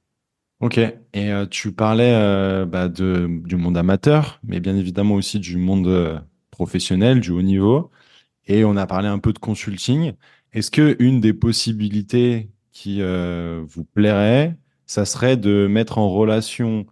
[0.64, 5.38] Ok, et euh, tu parlais euh, bah, de, du monde amateur, mais bien évidemment aussi
[5.38, 6.18] du monde euh,
[6.50, 7.90] professionnel, du haut niveau,
[8.46, 10.14] et on a parlé un peu de consulting.
[10.54, 14.56] Est-ce que une des possibilités qui vous plairait,
[14.86, 16.86] ça serait de mettre en relation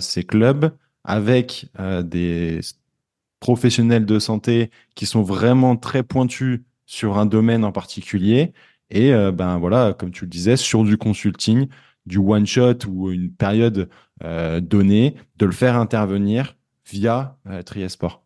[0.00, 0.72] ces clubs
[1.04, 1.66] avec
[2.04, 2.60] des
[3.40, 8.52] professionnels de santé qui sont vraiment très pointus sur un domaine en particulier?
[8.90, 11.68] Et ben voilà, comme tu le disais, sur du consulting,
[12.06, 13.88] du one shot ou une période
[14.62, 17.36] donnée, de le faire intervenir via
[17.66, 18.22] Triesport.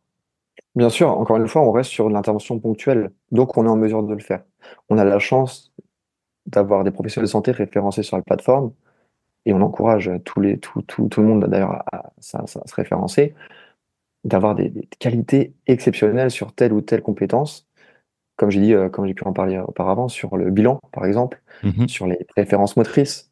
[0.74, 4.02] Bien sûr, encore une fois, on reste sur l'intervention ponctuelle, donc on est en mesure
[4.02, 4.42] de le faire.
[4.88, 5.72] On a la chance
[6.46, 8.72] d'avoir des professionnels de santé référencés sur la plateforme,
[9.44, 13.34] et on encourage tous les, tout, tout, tout le monde d'ailleurs à, à, se référencer,
[14.24, 17.66] d'avoir des, des, qualités exceptionnelles sur telle ou telle compétence.
[18.36, 21.42] Comme j'ai dit, euh, comme j'ai pu en parler auparavant, sur le bilan, par exemple,
[21.62, 21.88] Mhm.
[21.88, 23.27] sur les préférences motrices,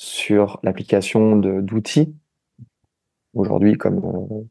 [0.00, 2.14] sur l'application de- d'outils,
[3.34, 4.00] aujourd'hui comme,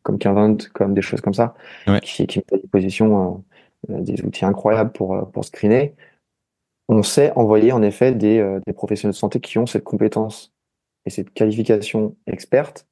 [0.03, 1.55] comme Kinvent, comme des choses comme ça,
[1.87, 1.99] Ouais.
[2.01, 3.43] qui, qui mettent à disposition
[3.89, 5.95] euh, des outils incroyables pour, euh, pour screener.
[6.87, 10.53] On sait envoyer en effet des, euh, des professionnels de santé qui ont cette compétence
[11.07, 12.87] et cette qualification experte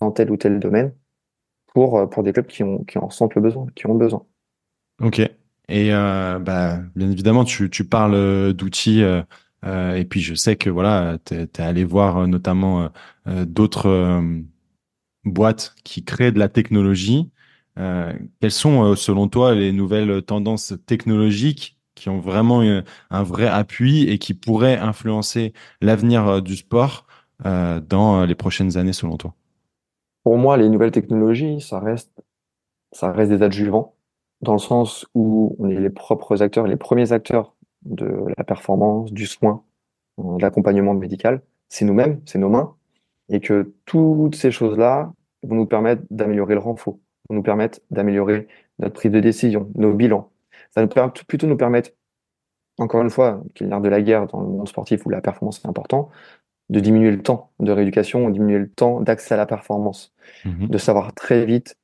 [0.00, 0.92] dans tel ou tel domaine
[1.72, 4.26] pour, pour des clubs qui, ont, qui en ressentent le besoin, qui ont besoin.
[5.00, 5.18] Ok.
[5.68, 9.02] Et euh, bah, bien évidemment, tu, tu parles d'outils.
[9.02, 9.22] euh,
[9.64, 12.90] euh, et puis, je sais que voilà, tu es, allé voir euh, notamment
[13.28, 14.22] euh, d'autres
[15.24, 17.30] boîtes qui créent de la technologie.
[17.76, 24.18] Quelles sont, selon toi, les nouvelles tendances technologiques qui ont vraiment un vrai appui et
[24.18, 27.06] qui pourraient influencer l'avenir du sport
[27.42, 29.34] dans les prochaines années, selon toi?
[30.22, 32.12] Pour moi, les nouvelles technologies, ça reste,
[32.92, 33.94] ça reste des adjuvants,
[34.42, 37.54] dans le sens où on est les propres acteurs, les premiers acteurs
[37.84, 39.62] de la performance, du soin,
[40.20, 41.42] euh, de l'accompagnement médical.
[41.68, 42.74] C'est nous-mêmes, c'est nos mains,
[43.28, 45.12] et que toutes ces choses-là
[45.42, 48.46] vont nous permettre d'améliorer le renfort, vont nous permettre d'améliorer
[48.78, 50.30] notre prise de décision, nos bilans.
[50.70, 51.90] Ça nous permet plutôt nous permettre,
[52.78, 55.20] encore une fois, qu'il y l'art de la guerre dans le monde sportif où la
[55.20, 56.10] performance est importante,
[56.70, 60.14] de diminuer le temps de rééducation, de diminuer le temps d'accès à la performance,
[60.44, 60.68] Mhm.
[60.68, 61.76] de savoir très vite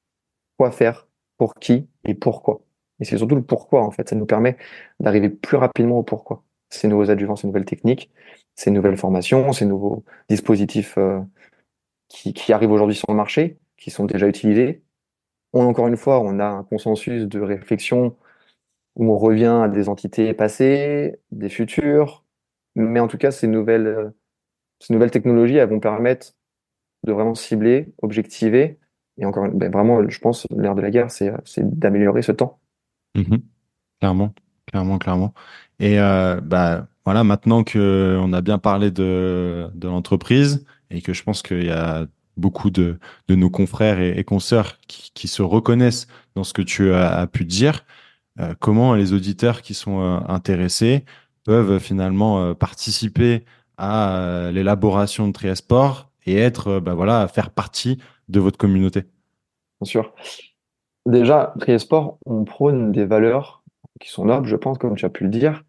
[0.58, 2.60] quoi faire, pour qui et pourquoi.
[3.00, 4.08] Et c'est surtout le pourquoi, en fait.
[4.08, 4.56] Ça nous permet
[5.00, 6.42] d'arriver plus rapidement au pourquoi.
[6.70, 8.10] Ces nouveaux adjuvants, ces nouvelles techniques,
[8.54, 11.20] ces nouvelles formations, ces nouveaux dispositifs euh,
[12.08, 14.82] qui, qui arrivent aujourd'hui sur le marché, qui sont déjà utilisés.
[15.52, 18.16] On, encore une fois, on a un consensus de réflexion
[18.96, 22.24] où on revient à des entités passées, des futures,
[22.74, 24.10] mais en tout cas, ces nouvelles, euh,
[24.80, 26.34] ces nouvelles technologies, elles vont permettre
[27.04, 28.78] de vraiment cibler, objectiver,
[29.18, 32.60] et encore, ben vraiment, je pense, l'ère de la guerre, c'est, c'est d'améliorer ce temps.
[33.14, 33.42] Mhm.
[34.00, 34.34] Clairement,
[34.66, 35.34] clairement, clairement.
[35.80, 41.12] Et euh, bah voilà, maintenant que on a bien parlé de, de l'entreprise et que
[41.12, 42.06] je pense qu'il y a
[42.36, 42.98] beaucoup de,
[43.28, 46.06] de nos confrères et, et consoeurs qui, se reconnaissent
[46.36, 47.84] dans ce que tu as, pu dire,
[48.40, 51.04] euh, comment les auditeurs qui sont euh, intéressés
[51.44, 53.44] peuvent finalement participer
[53.78, 57.98] à l'élaboration de Triasport et être, bah voilà, faire partie
[58.28, 59.04] de votre communauté?
[59.80, 60.14] Bien sûr.
[61.08, 63.62] Déjà, Triesport, on prône des valeurs
[63.98, 65.64] qui sont nobles, je pense, comme tu as pu le dire.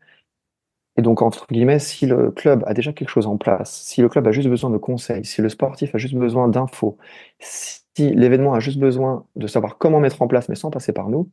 [0.97, 4.09] Et donc, entre guillemets, si le club a déjà quelque chose en place, si le
[4.09, 6.97] club a juste besoin de conseils, si le sportif a juste besoin d'infos,
[7.39, 11.07] si l'événement a juste besoin de savoir comment mettre en place, mais sans passer par
[11.07, 11.31] nous,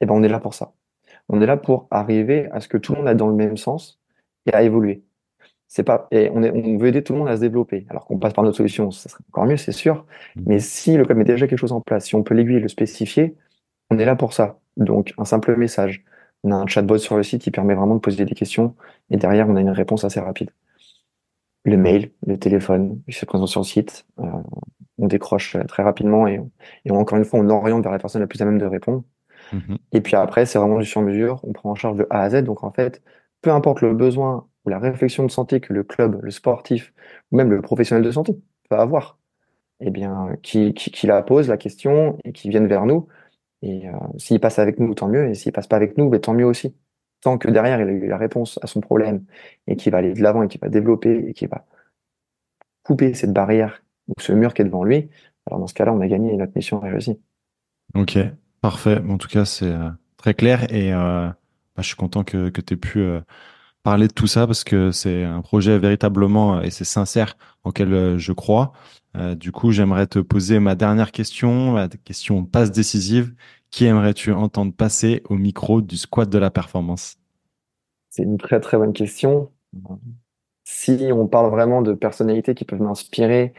[0.00, 0.72] eh ben, on est là pour ça.
[1.28, 3.58] On est là pour arriver à ce que tout le monde aille dans le même
[3.58, 4.00] sens
[4.46, 5.04] et à évoluer.
[5.68, 7.86] C'est pas, et on, est, on veut aider tout le monde à se développer.
[7.90, 10.06] Alors qu'on passe par notre solution, ça serait encore mieux, c'est sûr.
[10.36, 12.68] Mais si le club met déjà quelque chose en place, si on peut l'aiguiller, le
[12.68, 13.34] spécifier,
[13.90, 14.58] on est là pour ça.
[14.76, 16.04] Donc, un simple message.
[16.44, 18.76] On a un chatbot sur le site qui permet vraiment de poser des questions
[19.10, 20.50] et derrière, on a une réponse assez rapide.
[21.64, 24.06] Le mail, le téléphone, il se présente sur le site.
[24.20, 24.24] Euh,
[24.98, 26.40] on décroche très rapidement et,
[26.84, 29.02] et encore une fois, on oriente vers la personne la plus à même de répondre.
[29.52, 29.78] Mhm.
[29.92, 31.40] Et puis après, c'est vraiment du sur-mesure.
[31.42, 32.44] On prend en charge de A à Z.
[32.44, 33.02] Donc en fait,
[33.42, 36.92] peu importe le besoin ou la réflexion de santé que le club, le sportif
[37.30, 38.36] ou même le professionnel de santé
[38.68, 39.18] peut avoir,
[39.80, 43.06] eh bien, qui, qui, la pose la question et qui viennent vers nous.
[43.62, 45.28] Et euh, s'il passe avec nous, tant mieux.
[45.28, 46.74] Et s'il passe pas avec nous, ben, tant mieux aussi.
[47.22, 49.24] Tant que derrière, il a eu la réponse à son problème
[49.66, 51.64] et qu'il va aller de l'avant et qu'il va développer et qu'il va
[52.82, 55.08] couper cette barrière ou ce mur qui est devant lui,
[55.46, 57.18] alors dans ce cas-là, on a gagné et notre mission est réussie.
[57.94, 58.18] Ok,
[58.60, 59.00] parfait.
[59.08, 62.60] En tout cas, c'est euh, très clair et euh, bah, je suis content que, que
[62.60, 63.04] tu aies pu
[63.86, 67.94] parler de tout ça parce que c'est un projet véritablement euh, et c'est sincère auquel
[67.94, 68.72] euh, je crois.
[69.16, 73.32] Euh, du coup, j'aimerais te poser ma dernière question, la question passe décisive.
[73.70, 77.16] Qui aimerais-tu entendre passer au micro du squat de la performance?
[78.10, 79.52] C'est une très très bonne question.
[80.64, 83.52] Si on parle vraiment de personnalités qui peuvent m'inspirer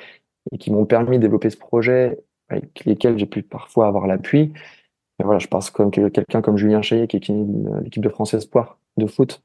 [0.52, 2.20] et qui m'ont permis de développer ce projet,
[2.50, 4.52] avec lesquels j'ai pu parfois avoir l'appui,
[5.20, 7.30] mais voilà, je pense comme que quelqu'un comme Julien Chaillet, qui est
[7.82, 9.42] l'équipe de France Espoir de foot,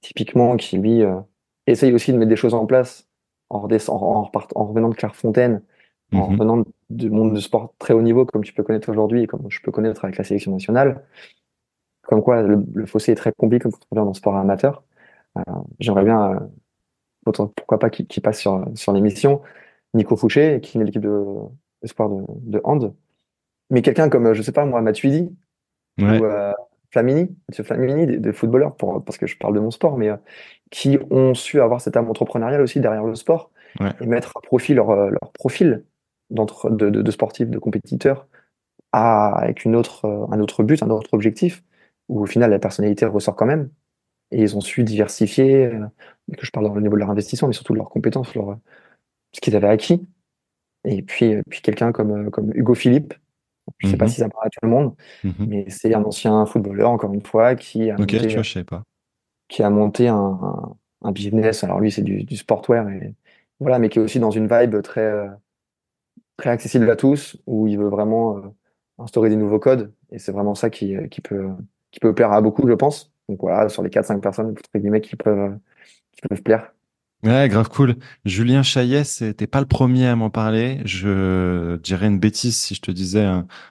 [0.00, 1.16] typiquement, qui lui euh,
[1.66, 3.08] essaye aussi de mettre des choses en place
[3.50, 5.62] en, redescend, en, repart, en revenant de Clairefontaine,
[6.12, 6.32] en Mhm.
[6.32, 9.44] revenant de monde de sport très haut niveau comme tu peux connaître aujourd'hui et comme
[9.48, 11.04] je peux connaître avec la sélection nationale.
[12.02, 14.84] Comme quoi, le, fossé est très compliqué quand on revient dans le sport amateur.
[15.36, 15.42] Euh,
[15.80, 19.42] J'aimerais bien, euh, pourquoi pas, qu'il passe sur, sur l'émission.
[19.94, 21.24] Nico Fouché, qui est l'équipe de,
[21.84, 22.94] sport de, de hand.
[23.70, 25.34] Mais quelqu'un comme, je sais pas moi, Matuidi
[25.98, 26.20] ouais.
[26.20, 26.52] ou euh,
[26.90, 30.10] Flamini, Mathieu Flamini, des, des, footballeurs, pour, parce que je parle de mon sport, mais
[30.10, 30.16] euh,
[30.70, 33.90] qui ont su avoir cette âme entrepreneuriale aussi derrière le sport ouais.
[34.00, 35.84] et mettre à profit leur, euh, leur profil
[36.30, 38.26] de, de, de, sportifs, de compétiteurs,
[38.92, 41.62] à, avec une autre, un autre but, un autre objectif,
[42.08, 43.70] où au final la personnalité ressort quand même.
[44.32, 45.86] Et ils ont su diversifier, euh,
[46.36, 48.58] que je parle au niveau de leur investissement, mais surtout de leurs compétences, leur,
[49.32, 50.06] ce qu'ils avaient acquis.
[50.84, 53.14] Et puis, puis quelqu'un comme, comme Hugo Philippe,
[53.78, 54.94] je ne sais pas si ça parle à tout le monde,
[55.24, 55.34] Mhm.
[55.48, 58.64] mais c'est un ancien footballeur, encore une fois, qui a monté, tu vois, je savais
[58.64, 58.82] pas.
[59.48, 61.64] qui a monté un, un, un business.
[61.64, 63.14] Alors lui, c'est du, du sportwear, et,
[63.60, 65.28] voilà, mais qui est aussi dans une vibe très, euh,
[66.36, 68.42] très accessible à tous, où il veut vraiment euh,
[68.98, 69.92] instaurer des nouveaux codes.
[70.10, 71.48] Et c'est vraiment ça qui, qui, peut,
[71.90, 73.12] qui peut plaire à beaucoup, je pense.
[73.28, 75.58] Donc voilà, sur les 4-5 personnes, entre guillemets, qui peuvent,
[76.12, 76.72] qui peuvent plaire.
[77.26, 77.96] Ouais, grave cool.
[78.24, 80.80] Julien Chaillet, c'était pas le premier à m'en parler.
[80.84, 83.24] Je dirais une bêtise si je te disais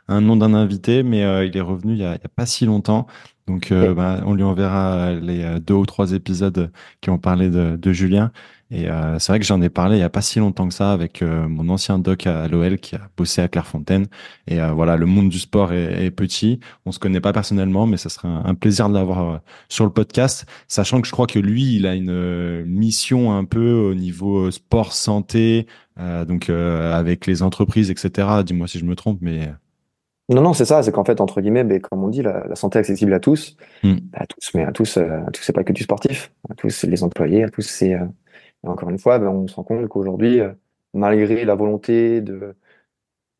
[0.09, 2.65] un, nom d'un invité, mais euh, il est revenu il il y a pas si
[2.65, 3.07] longtemps.
[3.47, 6.71] Donc, euh, bah, on lui enverra les euh, deux ou trois épisodes
[7.01, 8.31] qui ont parlé de, de Julien.
[8.71, 10.73] Et euh, c'est vrai que j'en ai parlé il y a pas si longtemps que
[10.73, 14.07] ça avec euh, mon ancien doc à l'OL qui a bossé à Clairefontaine.
[14.47, 16.59] Et euh, voilà, le monde du sport est, est petit.
[16.85, 19.37] On se connaît pas personnellement, mais ça serait un, un plaisir de l'avoir euh,
[19.69, 23.45] sur le podcast, sachant que je crois que lui, il a une euh, mission un
[23.45, 25.67] peu au niveau euh, sport santé,
[25.99, 28.27] euh, donc euh, avec les entreprises, etc.
[28.43, 29.51] Dis-moi si je me trompe, mais
[30.29, 32.55] Non, non, c'est ça, c'est qu'en fait, entre guillemets, ben, comme on dit, la, la
[32.55, 33.97] santé accessible à tous, Hmm.
[34.13, 36.69] à tous, mais à tous, euh, à tous, c'est pas que du sportif, à tous,
[36.71, 38.05] c'est les employés, à tous, c'est, euh,
[38.63, 40.51] encore une fois, ben, on se rend compte qu'aujourd'hui, euh,
[40.93, 42.55] malgré la volonté de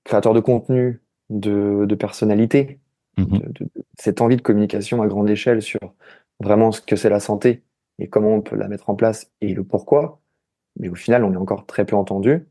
[0.04, 2.80] créateurs de contenu, de, de personnalité,
[3.18, 3.40] Mhm.
[3.40, 5.80] de, de- de- cette envie de communication à grande échelle sur
[6.44, 7.64] vraiment ce que c'est la santé
[7.98, 10.22] et comment on peut la mettre en place et le pourquoi,
[10.78, 12.46] mais au final, on est encore très peu entendu.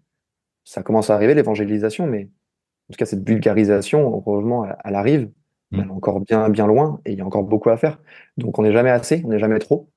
[0.64, 2.30] Ça commence à arriver, l'évangélisation, mais
[2.88, 5.30] en tout cas, cette vulgarisation, heureusement, elle, arrive,
[5.72, 7.98] mais elle est encore bien, bien loin et il y a encore beaucoup à faire.
[8.36, 9.90] Donc, on n'est jamais assez, on n'est jamais trop.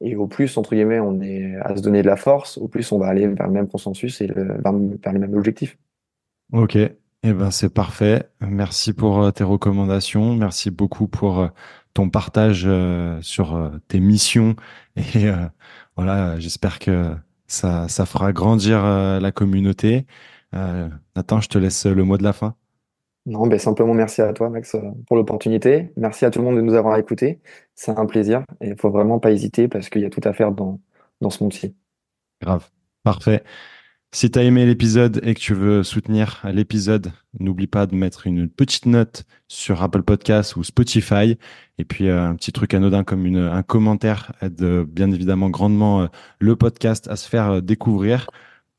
[0.00, 2.90] Et au plus, entre guillemets, on est à se donner de la force, au plus
[2.92, 5.76] on va aller vers le même consensus et le- vers, vers les mêmes objectifs.
[6.52, 8.28] Ok, eh ben c'est parfait.
[8.40, 10.34] Merci pour euh, tes recommandations.
[10.34, 11.48] Merci beaucoup pour euh,
[11.94, 14.56] ton partage euh, sur tes missions.
[14.96, 15.46] Et euh,
[15.96, 17.14] voilà, j'espère que
[17.46, 20.06] ça, ça fera grandir la communauté.
[20.54, 22.54] Euh, Nathan, je te laisse le mot de la fin.
[23.26, 25.92] Non, ben simplement merci à toi, Max, euh, pour l'opportunité.
[25.96, 27.40] Merci à tout le monde de nous avoir écoutés.
[27.74, 30.32] C'est un plaisir et il faut vraiment pas hésiter parce qu'il y a tout à
[30.32, 30.80] faire dans,
[31.20, 31.74] dans ce monde-ci.
[32.40, 32.70] Grave.
[33.02, 33.44] Parfait.
[34.12, 38.26] Si tu as aimé l'épisode et que tu veux soutenir l'épisode, n'oublie pas de mettre
[38.26, 41.38] une petite note sur Apple Podcasts ou Spotify.
[41.78, 46.08] Et puis euh, un petit truc anodin comme une, un commentaire aide bien évidemment grandement
[46.38, 48.26] le podcast à se faire découvrir.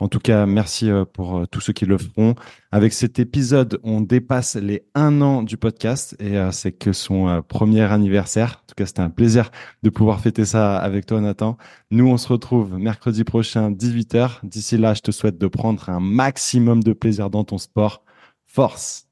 [0.02, 2.34] En tout cas, merci euh, pour euh, tous ceux qui le feront.
[2.72, 7.44] Avec cet épisode, on dépasse les un an du podcast et euh, c'est que son
[7.48, 8.64] premier anniversaire.
[8.64, 9.52] En tout cas, c'était un plaisir
[9.84, 11.56] de pouvoir fêter ça avec toi, Nathan.
[11.92, 14.40] Nous, on se retrouve mercredi prochain, 18h.
[14.42, 18.04] D'ici là, je te souhaite de prendre un maximum de plaisir dans ton sport.
[18.48, 19.06] Force